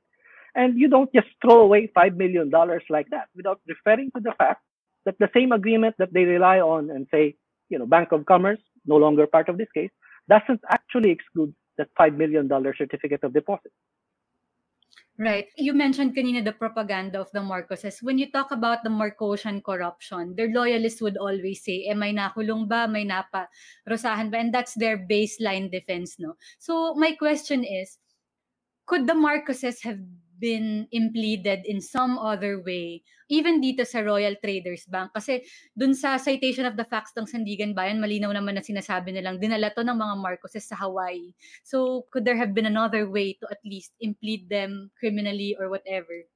[0.55, 2.49] And you don't just throw away $5 million
[2.89, 4.61] like that without referring to the fact
[5.05, 7.35] that the same agreement that they rely on and say,
[7.69, 9.91] you know, Bank of Commerce, no longer part of this case,
[10.29, 13.71] doesn't actually exclude that $5 million certificate of deposit.
[15.17, 15.47] Right.
[15.55, 18.03] You mentioned kanina the propaganda of the Marcoses.
[18.03, 22.67] When you talk about the Marcosian corruption, their loyalists would always say, eh, may nakulong
[22.67, 23.47] ba, may napa
[23.87, 24.43] rosahan ba?
[24.43, 26.35] And that's their baseline defense, no?
[26.59, 27.97] So my question is,
[28.85, 30.03] could the Marcoses have
[30.39, 35.11] been impleaded in some other way, even dito sa Royal Traders Bank.
[35.15, 35.41] Kasi
[35.73, 39.81] dun sa citation of the facts ng Sandiganbayan, malinaw naman na sinasabi nilang dinala to
[39.81, 41.33] ng mga Marcoses sa Hawaii.
[41.63, 46.27] So, could there have been another way to at least implead them criminally or whatever?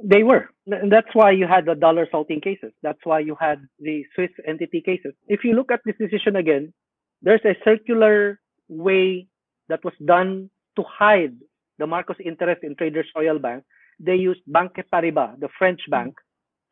[0.00, 0.48] They were.
[0.64, 2.72] That's why you had the dollar salting cases.
[2.80, 5.12] That's why you had the Swiss entity cases.
[5.28, 6.72] If you look at this decision again,
[7.20, 9.28] there's a circular way
[9.68, 11.36] that was done to hide
[11.80, 13.64] the Marcos interest in Traders Royal Bank.
[13.98, 16.14] They used Banque Paribas, the French bank,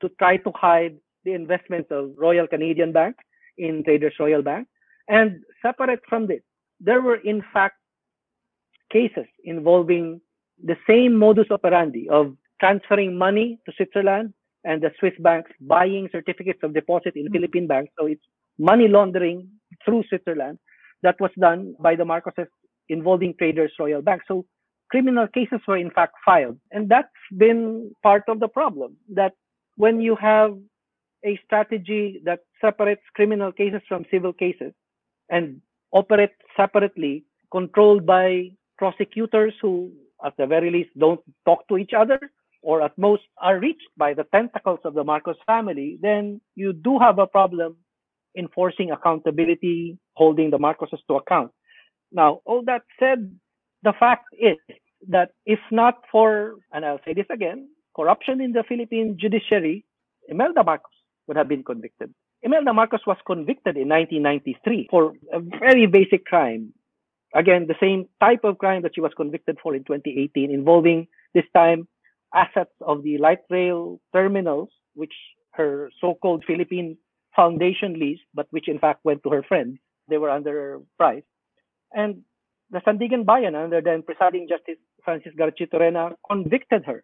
[0.00, 3.16] to try to hide the investments of Royal Canadian Bank
[3.56, 4.68] in Traders Royal Bank.
[5.08, 6.42] And separate from this,
[6.78, 7.76] there were in fact
[8.92, 10.20] cases involving
[10.62, 14.34] the same modus operandi of transferring money to Switzerland
[14.64, 17.32] and the Swiss banks buying certificates of deposit in mm.
[17.32, 17.92] Philippine banks.
[17.98, 18.24] So it's
[18.58, 19.48] money laundering
[19.84, 20.58] through Switzerland
[21.02, 22.48] that was done by the Marcoses
[22.88, 24.22] involving Traders Royal Bank.
[24.26, 24.44] So
[24.90, 26.58] criminal cases were in fact filed.
[26.70, 29.34] And that's been part of the problem that
[29.76, 30.56] when you have
[31.24, 34.72] a strategy that separates criminal cases from civil cases
[35.28, 35.60] and
[35.92, 39.90] operate separately, controlled by prosecutors who,
[40.24, 42.18] at the very least, don't talk to each other
[42.62, 46.98] or at most are reached by the tentacles of the Marcos family, then you do
[46.98, 47.76] have a problem
[48.36, 51.50] enforcing accountability, holding the Marcoses to account.
[52.12, 53.32] Now, all that said,
[53.82, 54.56] the fact is
[55.08, 59.84] that if not for, and I'll say this again, corruption in the Philippine judiciary,
[60.28, 60.92] Imelda Marcos
[61.26, 62.12] would have been convicted.
[62.42, 66.72] Imelda Marcos was convicted in 1993 for a very basic crime.
[67.34, 71.44] Again, the same type of crime that she was convicted for in 2018, involving this
[71.54, 71.86] time
[72.34, 75.12] assets of the light rail terminals, which
[75.52, 76.96] her so-called Philippine
[77.34, 79.78] foundation leased, but which in fact went to her friends.
[80.08, 81.24] They were under price.
[81.92, 82.22] And
[82.70, 87.02] the Sandiganbayan, under then presiding Justice Francis Garchitorena, convicted her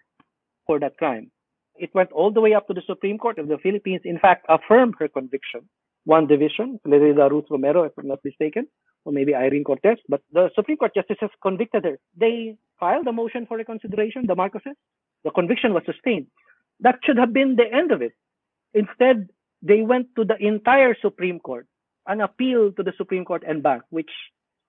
[0.67, 1.31] for that crime.
[1.77, 4.47] It went all the way up to the Supreme Court of the Philippines, in fact,
[4.49, 5.69] affirmed her conviction.
[6.05, 8.67] One division, Flerida Ruth Romero, if I'm not mistaken,
[9.05, 11.99] or maybe Irene Cortes, but the Supreme Court justices convicted her.
[12.17, 14.75] They filed a motion for reconsideration, the Marcoses.
[15.25, 16.27] The conviction was sustained.
[16.81, 18.13] That should have been the end of it.
[18.75, 19.29] Instead,
[19.63, 21.67] they went to the entire Supreme Court,
[22.07, 24.11] an appeal to the Supreme Court and back, which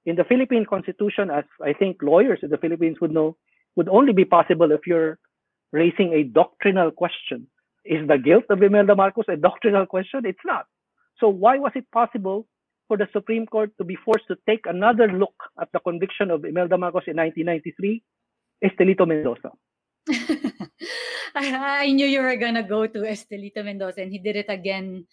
[0.06, 3.38] in the Philippine Constitution, as I think lawyers in the Philippines would know,
[3.76, 5.20] would only be possible if you're
[5.72, 7.48] raising a doctrinal question.
[7.84, 10.26] Is the guilt of Imelda Marcos a doctrinal question?
[10.26, 10.66] It's not.
[11.20, 12.48] So why was it possible
[12.88, 16.46] for the Supreme Court to be forced to take another look at the conviction of
[16.46, 18.04] Imelda Marcos in 1993?
[18.64, 19.52] Estelito Mendoza.
[21.36, 25.06] I, knew you were gonna go to Estelito Mendoza and he did it again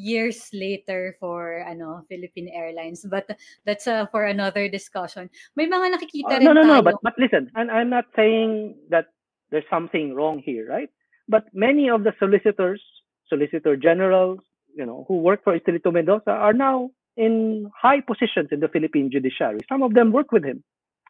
[0.00, 3.28] years later for ano Philippine Airlines but
[3.68, 6.80] that's uh, for another discussion may mga nakikita Uh, no, no, no.
[6.80, 9.12] tayo But but listen, and I'm not saying that
[9.50, 10.88] there's something wrong here, right?
[11.28, 12.80] But many of the solicitors,
[13.28, 14.40] solicitor generals,
[14.74, 19.10] you know, who work for Estelito Mendoza are now in high positions in the Philippine
[19.10, 19.60] judiciary.
[19.68, 20.62] Some of them work with him,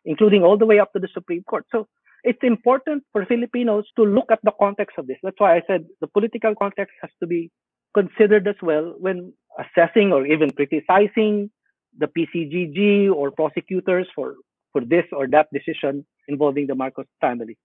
[0.04, 1.64] including all the way up to the Supreme Court.
[1.70, 1.86] So
[2.24, 5.18] it's important for Filipinos to look at the context of this.
[5.22, 7.50] That's why I said the political context has to be
[7.94, 11.50] considered as well when assessing or even criticizing
[11.98, 14.36] the PCGG or prosecutors for,
[14.72, 17.58] for this or that decision involving the Marcos family.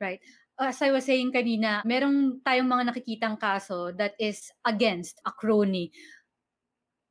[0.00, 0.20] Right.
[0.56, 5.92] As I was saying kanina, merong tayong mga nakikitang kaso that is against a crony.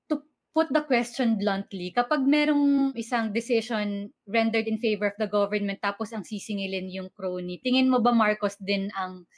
[0.09, 5.77] To put the question bluntly, kapag merong isang decision rendered in favor of the government
[5.77, 9.29] tapos ang sisingilin yung crony, tingin mo ba Marcos din ang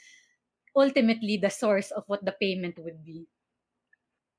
[0.77, 3.27] ultimately the source of what the payment would be?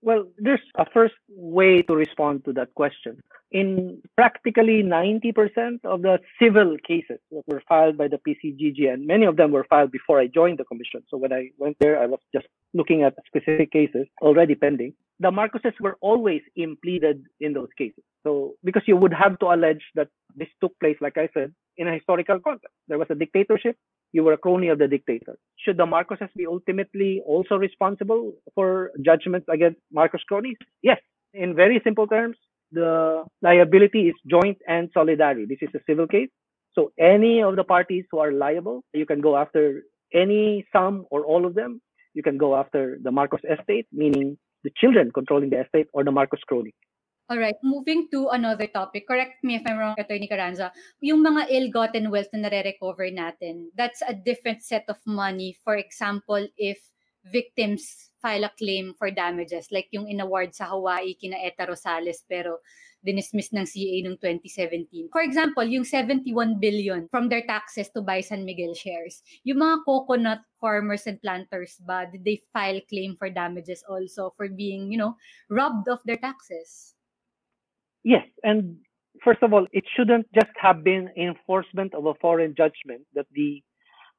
[0.01, 3.21] Well, there's a first way to respond to that question.
[3.51, 9.27] In practically 90% of the civil cases that were filed by the PCGG, and many
[9.27, 11.03] of them were filed before I joined the commission.
[11.09, 14.95] So when I went there, I was just looking at specific cases already pending.
[15.19, 18.05] The Marcoses were always impleaded in those cases.
[18.23, 21.89] So because you would have to allege that this took place, like I said, in
[21.89, 22.75] a historical context.
[22.87, 23.77] There was a dictatorship,
[24.13, 25.39] you were a crony of the dictator.
[25.57, 30.57] Should the Marcoses be ultimately also responsible for judgments against Marcos cronies?
[30.83, 30.99] Yes.
[31.35, 32.37] In very simple terms,
[32.73, 35.47] the liability is joint and solidary.
[35.47, 36.31] This is a civil case.
[36.75, 39.83] So any of the parties who are liable, you can go after
[40.15, 41.81] any sum or all of them.
[42.15, 46.11] You can go after the Marcos estate, meaning the children controlling the estate, or the
[46.11, 46.75] Marcos crony.
[47.29, 49.05] All right, moving to another topic.
[49.05, 50.73] Correct me if I'm wrong, Attorney Carranza.
[51.05, 55.53] Yung mga ill-gotten wealth na nare-recover natin, that's a different set of money.
[55.61, 56.81] For example, if
[57.29, 62.65] victims file a claim for damages like yung in-award sa Hawaii kina Etta Rosales pero
[63.05, 65.13] dinismiss ng CA noong 2017.
[65.13, 69.23] For example, yung 71 billion from their taxes to buy San Miguel shares.
[69.47, 74.49] Yung mga coconut farmers and planters ba, did they file claim for damages also for
[74.51, 75.15] being, you know,
[75.47, 76.98] robbed of their taxes?
[78.09, 78.79] Yes, and
[79.23, 83.63] first of all, it shouldn't just have been enforcement of a foreign judgment that the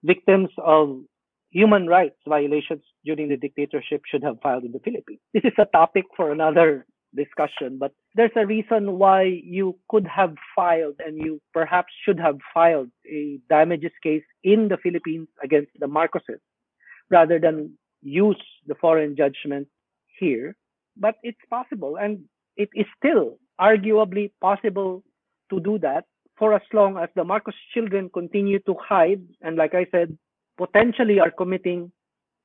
[0.03, 1.01] victims of
[1.49, 5.21] human rights violations during the dictatorship should have filed in the Philippines.
[5.33, 6.85] This is a topic for another
[7.15, 12.37] discussion, but there's a reason why you could have filed and you perhaps should have
[12.53, 16.41] filed a damages case in the Philippines against the Marcoses
[17.09, 17.73] rather than
[18.03, 19.67] use the foreign judgment
[20.19, 20.55] here.
[20.95, 22.25] But it's possible and
[22.55, 25.03] it is still arguably possible
[25.49, 26.05] to do that
[26.37, 30.17] for as long as the Marcos children continue to hide and, like I said,
[30.57, 31.91] potentially are committing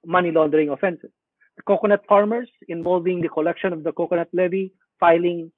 [0.05, 1.11] money laundering offenses.
[1.57, 5.53] The coconut farmers involving the collection of the coconut levy, filing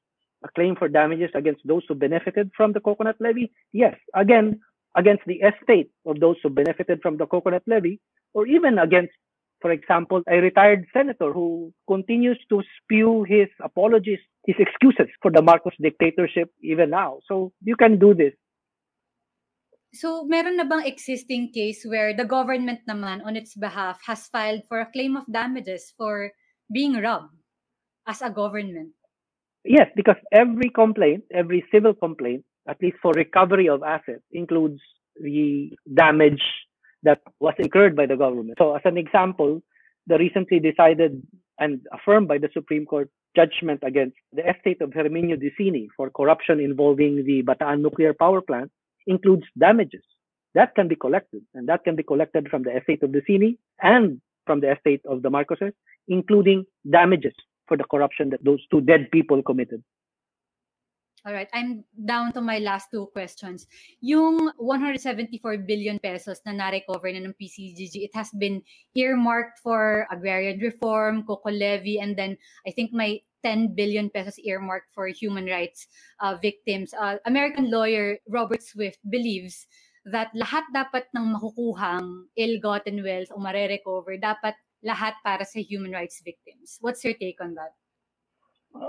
[0.45, 3.51] a claim for damages against those who benefited from the coconut levy.
[3.73, 4.61] Yes, again,
[4.95, 8.01] against the estate of those who benefited from the coconut levy,
[8.35, 9.13] or even against,
[9.61, 15.43] for example, a retired senator who continues to spew his apologies, his excuses for the
[15.43, 17.19] Marcos dictatorship even now.
[17.29, 18.33] So you can do this.
[19.95, 24.61] So, meron na bang existing case where the government naman on its behalf has filed
[24.69, 26.31] for a claim of damages for
[26.69, 27.33] being robbed
[28.05, 28.93] as a government?
[29.65, 34.85] Yes, because every complaint, every civil complaint, at least for recovery of assets, includes
[35.17, 36.45] the damage
[37.03, 38.59] that was incurred by the government.
[38.59, 39.63] So, as an example,
[40.07, 41.23] the recently decided
[41.59, 46.61] and affirmed by the Supreme Court judgment against the estate of Herminio Disini for corruption
[46.61, 48.71] involving the Bataan nuclear power plant
[49.07, 50.03] includes damages.
[50.55, 54.21] That can be collected, and that can be collected from the estate of Disini and
[54.47, 55.73] from the estate of the Marcoses,
[56.09, 57.35] including damages
[57.69, 59.83] for the corruption that those two dead people committed.
[61.27, 63.67] All right, I'm down to my last two questions.
[63.99, 68.63] Yung 174 billion pesos na na-recover na ng PCGG, it has been
[68.95, 74.95] earmarked for agrarian reform, coco levy, and then I think my 10 billion pesos earmarked
[74.95, 75.91] for human rights
[76.23, 76.95] uh, victims.
[76.95, 79.67] Uh, American lawyer Robert Swift believes
[80.07, 84.55] that lahat dapat ng makukuhang ill-gotten wealth o mare-recover, dapat
[84.87, 86.79] lahat para sa human rights victims.
[86.79, 87.75] What's your take on that?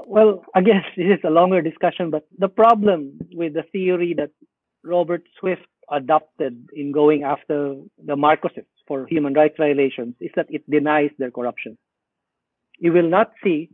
[0.05, 4.31] Well, again, this is a longer discussion, but the problem with the theory that
[4.83, 10.69] Robert Swift adopted in going after the Marcoses for human rights violations is that it
[10.69, 11.77] denies their corruption.
[12.79, 13.69] You will not see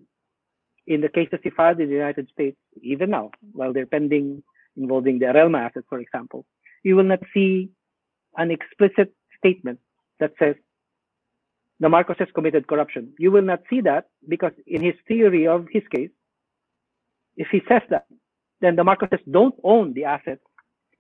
[0.86, 4.44] in the cases he filed in the United States, even now, while they're pending
[4.76, 6.46] involving the Arelma assets, for example,
[6.84, 7.70] you will not see
[8.38, 9.80] an explicit statement
[10.20, 10.56] that says
[11.80, 13.14] the Marcoses committed corruption.
[13.18, 16.12] You will not see that because in his theory of his case,
[17.36, 18.06] if he says that,
[18.62, 20.42] then the Marcoses don't own the assets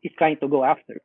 [0.02, 1.00] he's trying to go after.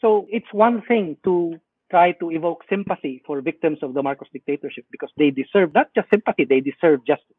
[0.00, 1.56] So it's one thing to
[1.90, 6.08] try to evoke sympathy for victims of the Marcos dictatorship because they deserve not just
[6.12, 7.36] sympathy, they deserve justice.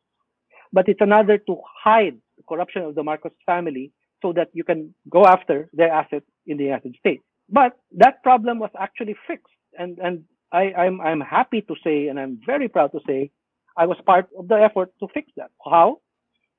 [0.71, 4.93] But it's another to hide the corruption of the Marcos family so that you can
[5.09, 7.23] go after their assets in the United States.
[7.49, 9.53] But that problem was actually fixed.
[9.77, 10.23] And, and
[10.55, 13.31] I, I'm, I'm happy to say, and I'm very proud to say,
[13.77, 15.51] I was part of the effort to fix that.
[15.63, 15.99] How?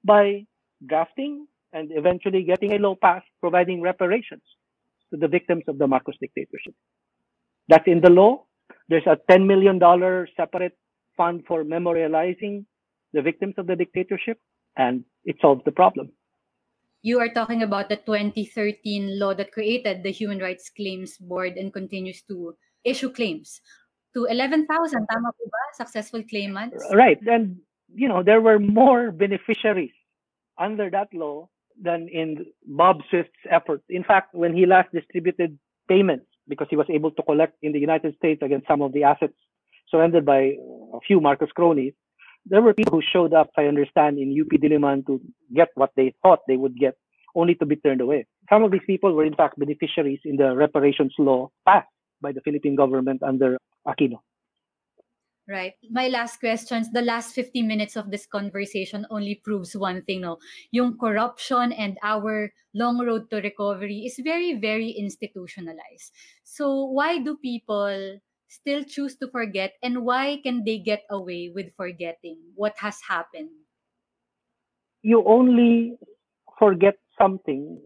[0.05, 0.45] By
[0.87, 4.43] drafting and eventually getting a law passed providing reparations
[5.11, 6.75] to the victims of the Marcos dictatorship.
[7.69, 8.45] That's in the law.
[8.89, 9.81] There's a $10 million
[10.37, 10.77] separate
[11.17, 12.67] fund for memorializing
[13.15, 14.39] the victims of the dictatorship,
[14.77, 16.13] and it solves the problem.
[17.03, 21.73] You are talking about the 2013 law that created the Human Rights Claims Board and
[21.73, 23.61] continues to issue claims
[24.17, 24.65] to 11,000
[25.13, 25.63] tama po ba?
[25.77, 26.81] Successful claimants?
[26.93, 27.61] Right and
[27.93, 29.95] you know there were more beneficiaries
[30.59, 33.85] under that law than in Bob Swift's effort.
[33.93, 37.79] In fact when he last distributed payments because he was able to collect in the
[37.79, 39.37] United States against some of the assets
[39.91, 40.57] surrendered by
[40.97, 41.93] a few Marcos cronies
[42.49, 45.21] there were people who showed up I understand in UP Diliman to
[45.55, 46.97] get what they thought they would get
[47.35, 48.27] only to be turned away.
[48.49, 51.89] Some of these people were in fact beneficiaries in the reparations law passed
[52.21, 54.21] by the Philippine government under Aquino.
[55.49, 55.75] Right.
[55.91, 60.39] My last questions, the last 50 minutes of this conversation only proves one thing, no?
[60.73, 66.11] Yung corruption and our long road to recovery is very, very institutionalized.
[66.43, 71.71] So why do people still choose to forget and why can they get away with
[71.77, 73.51] forgetting what has happened?
[75.03, 75.95] You only
[76.59, 77.79] forget something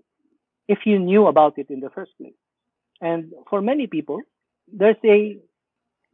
[0.66, 2.39] if you knew about it in the first place.
[3.00, 4.20] And for many people,
[4.72, 5.38] there's a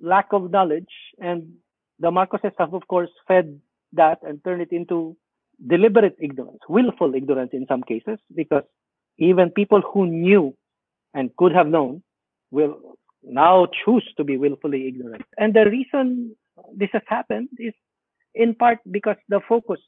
[0.00, 1.52] lack of knowledge and
[1.98, 3.58] the Marcoses have, of course, fed
[3.92, 5.16] that and turned it into
[5.66, 8.64] deliberate ignorance, willful ignorance in some cases, because
[9.18, 10.54] even people who knew
[11.14, 12.02] and could have known
[12.50, 15.24] will now choose to be willfully ignorant.
[15.38, 16.36] And the reason
[16.74, 17.72] this has happened is
[18.34, 19.80] in part because the focus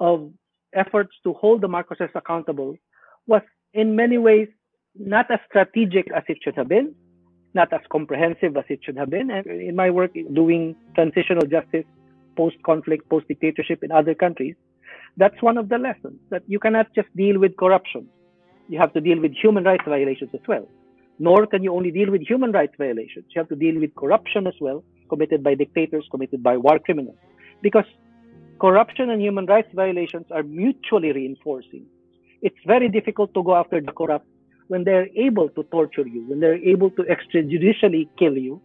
[0.00, 0.32] of
[0.74, 2.74] efforts to hold the Marcoses accountable
[3.26, 3.42] was
[3.74, 4.48] in many ways
[4.98, 6.94] not as strategic as it should have been,
[7.54, 9.30] not as comprehensive as it should have been.
[9.30, 11.84] And in my work doing transitional justice,
[12.36, 14.54] post conflict, post dictatorship in other countries,
[15.16, 18.06] that's one of the lessons that you cannot just deal with corruption.
[18.68, 20.68] You have to deal with human rights violations as well.
[21.18, 23.24] Nor can you only deal with human rights violations.
[23.34, 27.16] You have to deal with corruption as well, committed by dictators, committed by war criminals.
[27.62, 27.86] Because
[28.60, 31.86] corruption and human rights violations are mutually reinforcing.
[32.42, 34.26] It's very difficult to go after the corrupt
[34.68, 38.60] when they're able to torture you, when they're able to extrajudicially kill you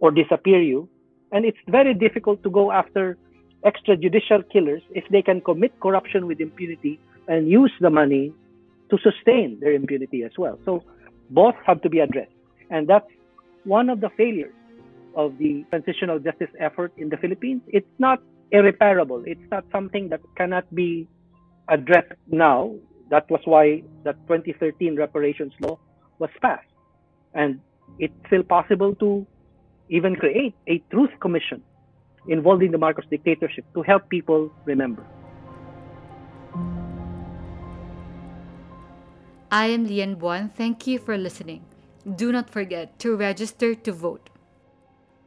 [0.00, 0.88] or disappear you.
[1.32, 3.16] And it's very difficult to go after
[3.64, 8.32] extrajudicial killers if they can commit corruption with impunity and use the money
[8.90, 10.58] to sustain their impunity as well.
[10.64, 10.82] So
[11.30, 12.30] both have to be addressed.
[12.70, 13.08] And that's
[13.64, 14.54] one of the failures
[15.16, 17.62] of the transitional justice effort in the Philippines.
[17.68, 18.20] It's not
[18.50, 19.22] irreparable.
[19.26, 21.08] It's not something that cannot be
[21.68, 22.74] addressed now.
[23.14, 25.78] That was why the 2013 reparations law
[26.18, 26.66] was passed.
[27.32, 27.60] And
[28.00, 29.24] it's still possible to
[29.88, 31.62] even create a truth commission
[32.26, 35.06] involving the Marcos dictatorship to help people remember.
[39.52, 40.52] I am Lian Buan.
[40.52, 41.64] Thank you for listening.
[42.16, 44.33] Do not forget to register to vote.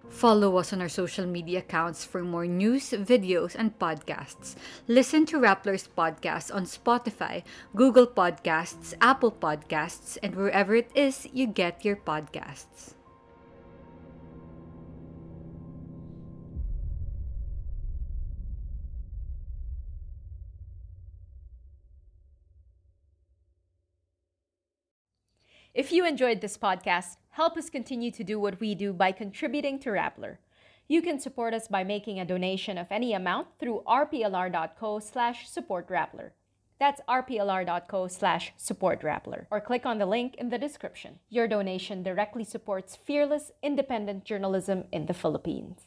[0.10, 4.55] Follow us on our social media accounts for more news, videos, and podcasts.
[4.88, 7.43] Listen to Rappler's podcast on Spotify,
[7.76, 12.96] Google Podcasts, Apple Podcasts, and wherever it is you get your podcasts.
[25.78, 29.78] If you enjoyed this podcast, help us continue to do what we do by contributing
[29.82, 30.38] to Rappler.
[30.88, 35.88] You can support us by making a donation of any amount through rplr.co slash support
[35.88, 36.32] supportrappler.
[36.80, 39.45] That's rplr.co slash support supportrappler.
[39.51, 41.19] Or click on the link in the description.
[41.30, 45.82] Your donation directly supports fearless, independent journalism in the Philippines.